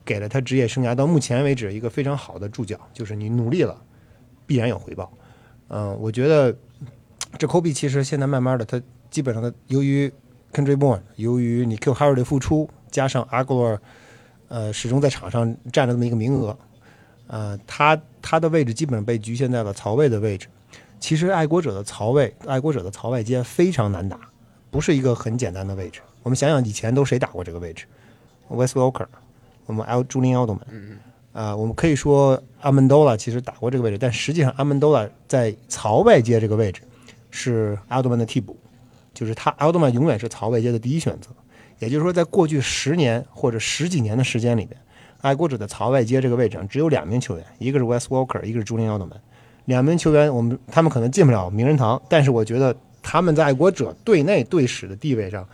[0.05, 3.81] 给了他职业生涯到目前为止一个非常好的注脚，就是你努力了，
[4.47, 5.11] 必然有回报。
[5.69, 6.55] 嗯、我觉得
[7.39, 8.79] 这 Kobe 其实现在慢慢的，他
[9.11, 10.13] 基本上他由于
[10.53, 13.79] Kendrick Bourne，由于你 Q Harry 的付出，加上 Aguilar，
[14.53, 16.55] 呃，始终在场上占了这么一个名额，
[17.27, 20.47] 呃，他他的位置基本上被局限在了曹魏的位置。
[21.01, 24.21] 其实爱国者的曹魏，爱国者的曹外接非常难打，
[24.71, 26.03] 不是一个很简单的位置。
[26.23, 27.87] 我们想想以前都谁打过这个位置
[28.51, 29.07] ？Wes Walker，
[29.65, 30.99] 我们 L Julian Edelman，嗯
[31.33, 36.83] 啊、我们可以说阿门多拉其实打过这个位置，但实际上阿门多拉在曹外接这个位置
[37.31, 38.55] 是 Edelman 的替补，
[39.15, 41.31] 就是他 Edelman 永远是曹外接的第一选择。
[41.83, 44.81] 也就是说，在过去十年或者十几年的时间里边，
[45.21, 49.19] 爱国者的槽外接这个位置上只有两名球员，一个是 West Walker，一个是 Julian Edelman。
[49.65, 52.73] 两名球员，我们他们可能进不了名人堂，但是我觉得
[53.03, 55.45] 他们在爱国者队内队史的地位上，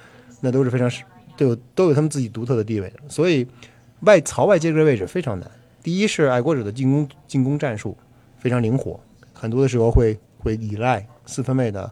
[0.42, 0.90] 那都是非常
[1.34, 2.96] 都有都有他们自己独特的地位的。
[3.08, 3.46] 所以
[4.00, 5.50] 外槽外接这个位置非常难。
[5.82, 7.96] 第一是爱国者的进攻进攻战术
[8.38, 9.00] 非常灵活，
[9.32, 11.90] 很多的时候会会依赖四分卫的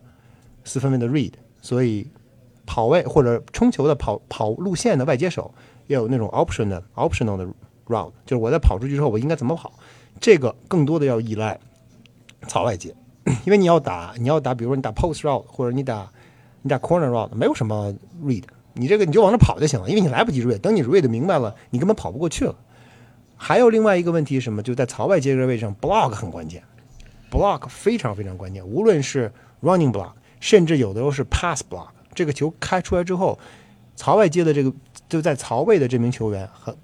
[0.64, 1.32] 四分卫的 read，
[1.62, 2.06] 所以
[2.66, 5.54] 跑位或者冲球的跑跑路线的外接手
[5.86, 7.46] 要有那种 option 的 optional 的
[7.86, 9.72] route，就是我在跑出去之后我应该怎么跑，
[10.20, 11.58] 这个更多的要依赖
[12.48, 12.94] 槽外接，
[13.46, 16.10] 因为你要打你要打，比如说你打 post route 或者你打
[16.62, 18.42] 你打 corner route，没有什么 read，
[18.74, 22.54] 你这个你就往那跑就行了，因为你来不及 read，等你 read 明白了，你根本跑不过去了。
[23.36, 24.62] 还有另外一个问题是什么？
[24.62, 26.62] 就在槽外接这个位置上，block 很关键
[27.30, 29.30] ，block 非常非常关键，无论是
[29.62, 33.38] running block，甚至有的时候是 pass block，这个球开出来之后，
[33.94, 34.72] 曹外接的这个
[35.08, 36.74] 就在曹位的这名球员很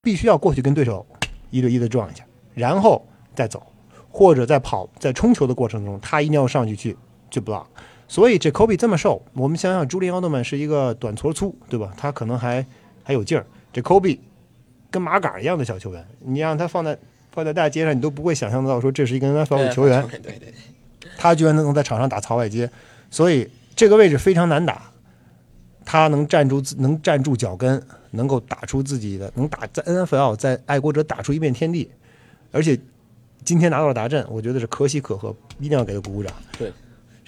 [0.00, 1.04] 必须要过去跟对手
[1.50, 2.24] 一对一的撞一下，
[2.54, 3.04] 然后
[3.34, 3.66] 再走，
[4.10, 6.96] 或者在跑在冲球的过程中，他一定要上去去
[7.30, 7.66] 去 block。
[8.06, 11.92] 所以这 Kobe 这么瘦，我们想想朱利奥特曼是一个短矬粗，对吧？
[11.96, 12.64] 他可能还
[13.02, 14.18] 还有劲儿，这 Kobe
[14.90, 16.98] 跟麻杆一样的小球员，你让他放在
[17.30, 20.54] 放在大街上，你都不会想象得到说这是一个 NFL 的球员， 对对对，
[21.18, 22.70] 他居然能在场上打曹外接，
[23.10, 23.46] 所以
[23.78, 24.90] 这个位置非常难打。
[25.84, 31.88] 他能站住能站住脚跟，能够打出自己的，能打在 NFL 在爱国者打出一片天地，
[32.50, 32.78] 而且
[33.44, 36.30] 今天拿到了达阵，我觉得是可喜可贺，一定要给他鼓鼓掌。
[36.58, 36.70] 对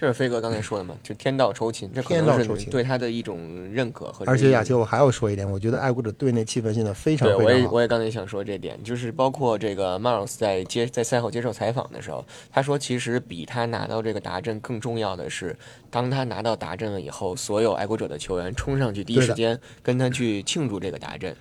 [0.00, 7.58] 这是飞哥刚才说的嘛，就天道酬勤，这可天道能酬勤是对他的一种认可和而且亚秋，我还要说一点，我觉得爱国者队内气氛现在非常对，我非常好。
[7.58, 15.54] 也我也刚才想说这点，就是包括这个 Miles 在接在赛后接受采访的时候，他说其实比他拿到这个达阵更重要的是，
[15.90, 21.36] 当他拿到达阵了以后，所有爱国者的球员冲上去第一时间跟他去庆祝这个达阵，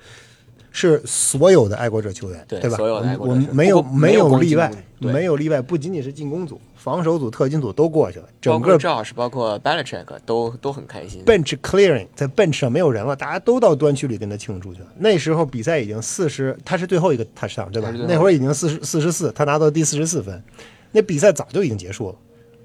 [0.72, 2.46] 是所有的爱国者球员，吧？
[2.48, 11.24] 对所有的爱国者我们没有没有例外没有例外，不仅仅是进攻组、防守组、特勤组都过去了，包整括个 Josh 包括 Belichick 都都很开心。
[11.26, 14.88] bench clearing 在 bench 上没有人了，大家都到端区里跟他庆祝去了。
[14.98, 18.06] 那时候比赛已经四十，他是最后一个 touchdown 对吧他是最？
[18.08, 20.44] 后那会儿已经四十四十四，他拿到第四十四分，
[20.92, 22.16] 那比赛早就已经结束了。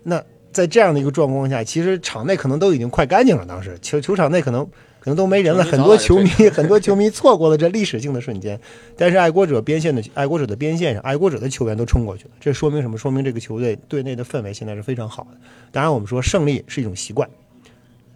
[0.03, 4.69] 那在这样的一个状况下，其实场内可能都已经快干净了，当时球球场内可能
[5.05, 8.59] 可能都没人了，很多球迷 很多球迷错过了这历史性的瞬间。
[8.97, 12.97] 但是爱国者边线的爱国者的边线上，爱国者的球员都冲过去了，这说明什么？
[12.97, 15.37] 说明这个球队队内的氛围现在是非常好的。
[15.71, 17.29] 当然，我们说胜利是一种习惯。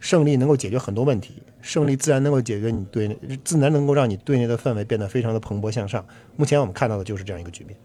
[0.01, 6.03] 胜利能够解决很多问题，胜利自然能够解决你队内，自然能够让你队内的氛围变得非常的蓬勃向上。
[6.37, 7.77] 目前我们看到的就是这样一个局面。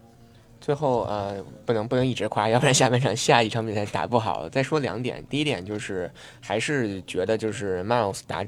[0.62, 4.48] 最后呃，不能不能一直夸，要不然下半场下一场比赛打不好。
[4.48, 8.46] 再说两点，第一点就是还是觉得就是 Miles 打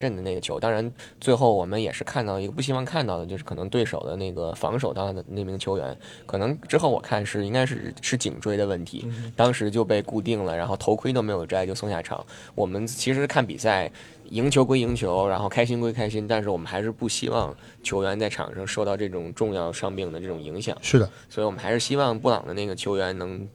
[0.00, 12.24] 阵的那个球，当然最后我们也是看到一个不希望看到的，就是可能对手的那个防守到的那名球员，可能之后我看是应该是是颈椎的问题，当时就被固定了，然后头盔都没有摘就送下场。
[12.54, 13.90] 我们其实看比赛。
[14.30, 20.76] 赢球归赢球，然后开心归开心，但是我们还是不希望球员在场上受到这种重要伤病的这种影响。
[20.82, 23.48] 是的，所以我们还是希望布朗的那个球员能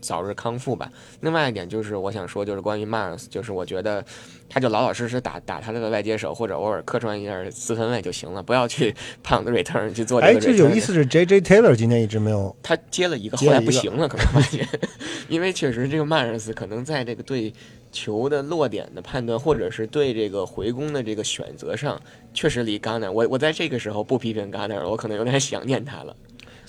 [0.00, 0.90] 早日康复吧。
[1.20, 4.04] 另外一点就是我想说，就是关于 Mars，就是我觉得
[4.48, 8.94] 他就老老实实打打他的外接手，或者偶尔客串一下四分卫就行了，不要去
[9.24, 10.44] pound return 去做这哎，个 return。
[10.44, 11.40] 这有意思是 J.J.
[11.40, 14.66] Taylor 今天一直没有，他接了一个，后来不行了，可能发现，
[15.28, 17.52] 因为确实这个曼尔斯可能在这个对
[17.90, 22.00] 球的落点的判断，或者是对这个回攻的这个选择上，
[22.32, 23.10] 确实离 Gunner。
[23.10, 26.14] 我我在这个时候不批评 Gunner 了，我可能有点想念他了。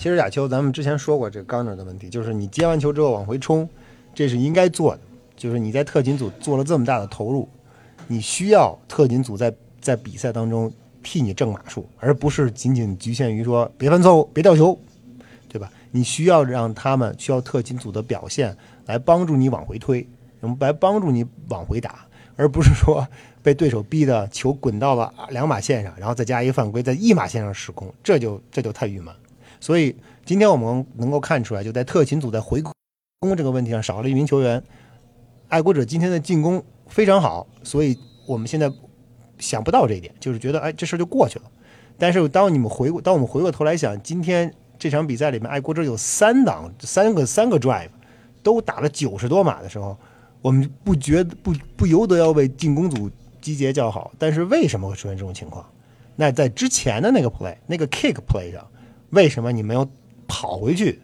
[0.00, 3.68] 其实亚秋，咱们之前说过这个 Gunner 的问题，就是你接完球之后往回冲，
[4.14, 5.02] 这是应该做的。
[5.36, 7.46] 就是你在特勤组做了这么大的投入，
[8.06, 10.72] 你需要特勤组在在比赛当中
[11.02, 14.78] 替你正码数，而不是仅仅局限于说别犯错误、别掉球，
[15.50, 15.70] 对吧？
[15.90, 20.08] 你需要让他们需要特勤组的表现来帮助你往回推，
[20.60, 23.06] 来帮助你往回打，而不是说
[23.42, 29.14] 被对手逼的球滚到了两码线上，然后再加一个犯规，在一码线上失控，这就这就太郁闷。
[29.60, 29.94] 所以
[30.24, 32.72] 今天我们能够看出来，就在特勤组在回攻
[33.36, 34.62] 这个问题上少了一名球员。
[35.48, 38.72] 爱国者今天的进攻非常好，所以我们现在
[39.38, 41.44] 想不到这一点，就是觉得哎这事儿就过去了。
[41.98, 47.90] 但是当你们回过，当我们回过头来想，今天这场比赛里面，爱国者有三档三个三个 drive
[48.42, 49.98] 都打了九十多码的时候，
[50.40, 54.10] 我们不觉不不由得要为进攻组集结叫好。
[54.18, 55.68] 但是为什么会出现这种情况？
[56.16, 58.66] 那在之前的那个 play 那个 kick play 上，
[59.10, 59.88] 为什么你没有
[60.26, 61.00] 跑回去？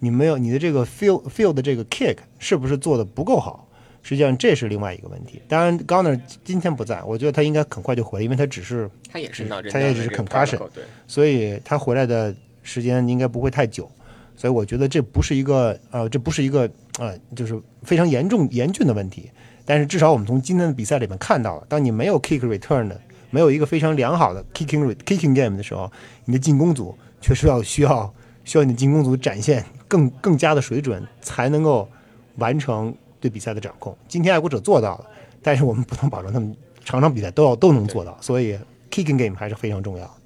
[0.00, 3.66] 你没有你的这个 field field 的这个 kick 是不是做的不够好？
[4.02, 5.40] 实际上这是另外一个问题。
[5.48, 10.84] 当然 g a n n e r 今天不在，我觉得他应该很快就回来，因为他只是他也是脑震他也只是 concussion 对。
[11.06, 13.90] 所以他回来的时间应该不会太久，
[14.36, 19.30] 所以我觉得这不是一个呃，这不是一个呃，就是非常严重严峻的问题。
[19.64, 23.00] 但是至少我们从今天的比赛里面看到了，当你没有 kick return 的，
[23.30, 25.90] 没有一个非常良好的 kicking kicking game 的时候，
[26.26, 26.94] 你的进攻组
[27.24, 28.12] 确实要需要
[28.44, 31.88] 需要你的进攻组展现更更加的水准，才能够
[32.36, 33.96] 完成对比赛的掌控。
[34.06, 35.06] 今天爱国者做到了，
[35.42, 36.54] 但是我们不能保证他们
[36.84, 38.58] 场场比赛都要都能做到，所以
[38.90, 40.16] kicking game 还是非常重要。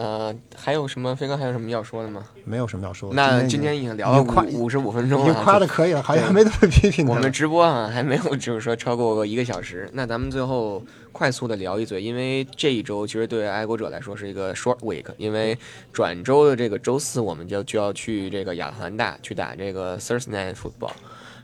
[0.00, 1.14] 呃，还有什么？
[1.14, 2.24] 飞哥还有什么要说的吗？
[2.46, 3.16] 没有什么要说的。
[3.16, 9.90] 那今今天已经聊了已经夸五五十五分钟了，夸的可以了，好像没怎么批评他我们直播啊还没有，就是说超过一个小时。
[9.92, 10.82] 那咱们最后
[11.12, 15.58] 快速的聊一嘴，因为这一周其实对爱国者来说是一个 short week，因为
[15.92, 20.92] 转周的这个周四我们就就要去这个亚特兰大去打这个 Thursday Night Football。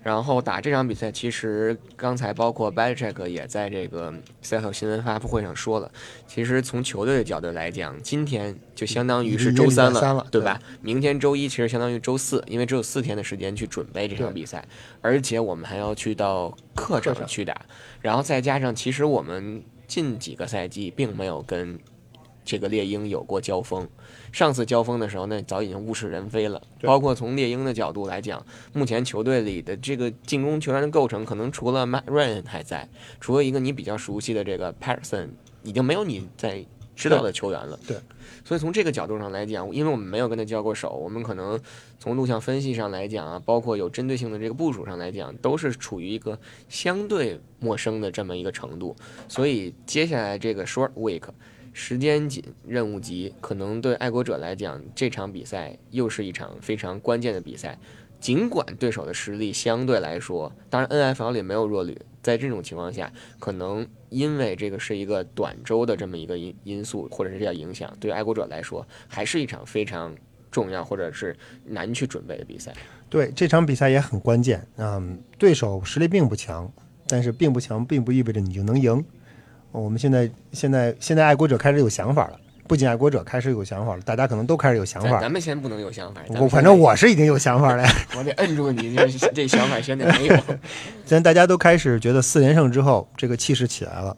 [0.07, 5.91] 然后打这场比赛，其实刚才包括 b a l c h e c k 也在这个赛后新闻发布会上说了，
[6.29, 10.63] 其实从球队的角度来讲，今天就相当于是周三了对吧？
[10.81, 14.65] 明天周一其实相当于周四，因为只有四天的时间去准备这场比赛，
[15.01, 17.61] 而且我们还要去到客场去打，
[18.01, 21.77] 然后再加上其实我们近几个赛季并没有跟
[22.45, 23.89] 这个猎鹰有过交锋，
[24.37, 26.61] 上次交锋的时候那早已经物是人非了。
[26.83, 32.87] 包括从猎鹰的角度来讲，目前球队里的这个进攻球员的构成，可能除了 Matt Ryan 还在，
[33.19, 35.29] 除了一个你比较熟悉的这个 Patterson，
[35.63, 36.63] 已经没有你在
[36.95, 37.81] 知道的球员了。
[37.89, 37.97] 对，
[38.45, 41.59] 所以从这个角度上来讲，因为我们没有跟他交过手，我们可能
[41.99, 48.95] 从录像分析上来讲啊，包括有针对性的这个部署上来讲，都是处于一个相对陌生的这么一个程度。
[49.29, 51.23] 所以接下来这个 short week。
[51.79, 57.79] 时间紧，任务急，可能对爱国者来讲，这场比赛又是一场非常关键的比赛。
[58.19, 70.17] 尽管对手的实力相对来说，当然 NFL 里没有弱旅，在这种情况下，可能因为这个是一个短周的这么一个因因素，或者是叫影响，对爱国者来说，还是一场非常
[70.51, 72.73] 重要或者是难去准备的比赛。
[73.11, 74.67] 对这场比赛也很关键。
[74.79, 76.73] 嗯，对手实力并不强，
[77.07, 79.05] 但是并不强并不意味着你就能赢。
[79.73, 85.11] 我们现在现在现在爱国者开始有想法了，不仅爱国者开始有想法了，大家可能都开始有想法。
[85.11, 87.91] 咱咱们先不能有想法，我反正我是已经有想法了呀。
[88.17, 90.37] 我得摁住你，这这想法先得没有。
[91.05, 94.17] 现在大家都开始觉得四连胜之后，这个气势起来了。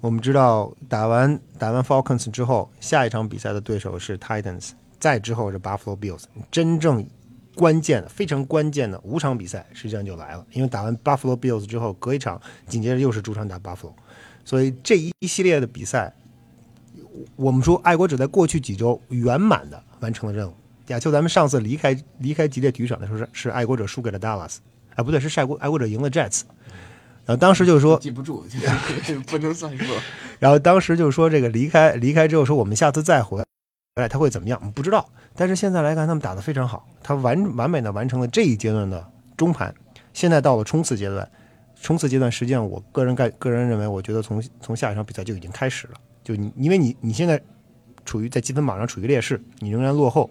[0.00, 7.06] 我们知道打完打完 Falcons 之后，下一场比赛的对手是 Titans，再之后是 Buffalo Bills，真正
[7.54, 10.46] 关键的、非常关键的五场比赛实际上就来了。
[10.52, 13.92] 因为打完 Buffalo Bills 之后，隔一场紧接着又是主场打 Buffalo，
[14.50, 16.12] 所以这一系列的比赛，
[17.36, 20.52] 我们说爱国者在过去几周圆满的完成了任务。
[20.88, 24.56] 亚秋，咱们上次离开离开吉列体育场的时候是是爱国者输给了 Dallas，
[24.96, 26.40] 啊不对，是晒国爱国者赢了 Jets。
[27.24, 28.44] 然后当时就说，记不住，
[29.28, 29.84] 不能算数。
[30.40, 33.40] 然后当时就说这个离开离开之后说我们下次再回
[33.94, 34.58] 来他会怎么样？
[34.60, 35.08] 我们不知道。
[35.36, 39.72] 但是现在来看，他们打得非常好，他完完美的完成了这一阶段的中盘，
[40.12, 41.30] 现在到了冲刺阶段。
[41.80, 45.94] 冲刺阶段实际上，我个人概个人认为，我觉得从从下一场比赛就已经开始了。
[46.22, 47.40] 就你因为你你现在
[48.04, 50.28] 处于在积分榜上处于劣势，你仍然落后，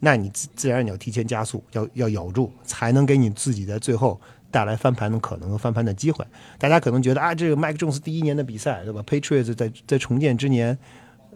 [0.00, 4.20] 那你自自然你要提前加速，要要咬住，才能给你自己在最后
[4.50, 6.24] 带来翻盘的可能和翻盘的机会。
[6.58, 10.78] 大家可能觉得啊，这个麦克琼斯第一年的比赛，对吧？Patriots 在在重建之年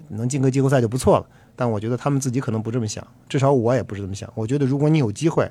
[0.08, 1.26] 能进个季后赛就不错了。
[1.56, 4.30] 但我觉得他们自己可能不这么想，至少我也不是这么想。
[4.34, 5.50] 我觉得如果你有机会，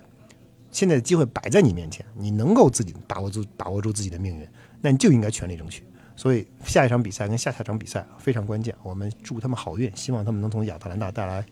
[0.72, 4.48] 现在的机会摆在你面前，你能够自己把握住把握住自己的命运，
[4.82, 5.84] 那你就应该全力争取。
[6.16, 11.46] 所以下一场比赛跟下下场比赛非常关键，我们祝他们好运，希望他们能从亚特兰大带来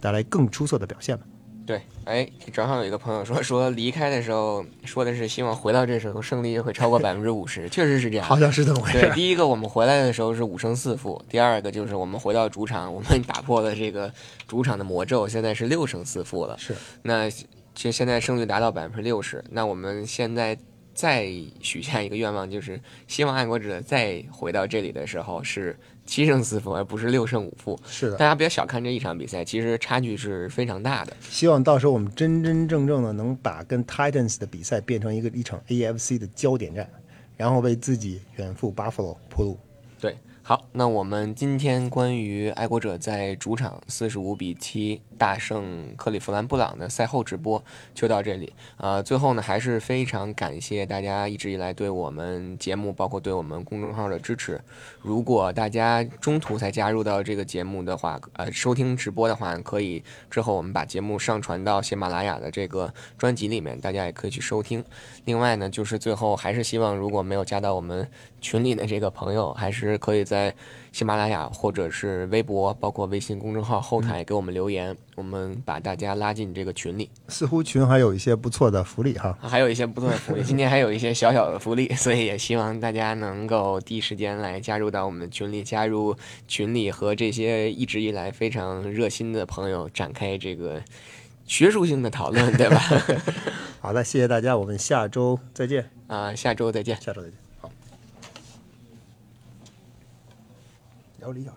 [0.00, 1.24] 带来更出色的表现吧。
[1.66, 8.24] 对，哎，正好有一个朋友说说离开的时候说的是希望回到这时候胜率会超过 百分之五十，确实是这样。
[8.24, 9.14] 好像是这么回对，事。
[9.16, 14.12] 第一个我们回来的时候是五胜四负，第二个就是我们回到主场，我们打破了这个
[14.46, 16.56] 主场的魔咒，现在是六胜四负了。
[16.56, 17.28] 是那
[17.76, 20.56] 就现在胜率达到百分之六十，那我们现在
[20.94, 27.78] 再许下一个愿望，就是希望爱国者再回到这里的时候是七胜四负，而不是六胜五负。
[27.86, 31.14] 是的大，家不要小看这一场比赛，其实差距是非常大的。
[31.20, 36.88] 希望到时候我们真真正正的能把跟 Titans 的比赛变成一个一场 AFC 的焦点战，
[37.36, 39.58] 然后为自己远赴 Buffalo 铺路。
[40.00, 40.16] 对，
[40.48, 47.60] 好，那我们今天关于爱国者在主场四十五比七大胜克利夫兰布朗的赛后直播
[47.92, 48.52] 就到这里。
[48.76, 54.60] 呃，最后呢，还是非常感谢大家一直以来对我们节目，包括对我们公众号的支持。
[55.02, 64.84] 如果大家中途才加入到这个节目的话，呃，收听直播的话，可以之后我们把节目上传到喜马拉雅的这个专辑里面，大家也可以去收听。
[65.24, 68.08] 另外呢，就是最后还是希望，如果没有加到我们
[68.40, 70.35] 群里的这个朋友，还是可以在
[70.92, 77.10] 喜马拉雅或者是微博，包括微信公众号后台给我们留言，我们把大家拉进这个群里。
[77.28, 79.36] 似乎群还有一些不错的福利哈。
[79.40, 86.16] 还有一些不错的福利， 今天还有一些小小的福利，所以也希望大家能够第一时间来加入到我们的群里，加入
[86.48, 90.82] 群里和这些一直以来非常热心的朋友展开这个
[91.46, 92.80] 学术性的讨论，对吧？
[93.80, 95.90] 好的，谢谢大家，我们下周再见。
[96.06, 96.96] 啊，下周再见。
[97.00, 97.45] 下周再见。
[101.26, 101.54] 好，聊了一小时。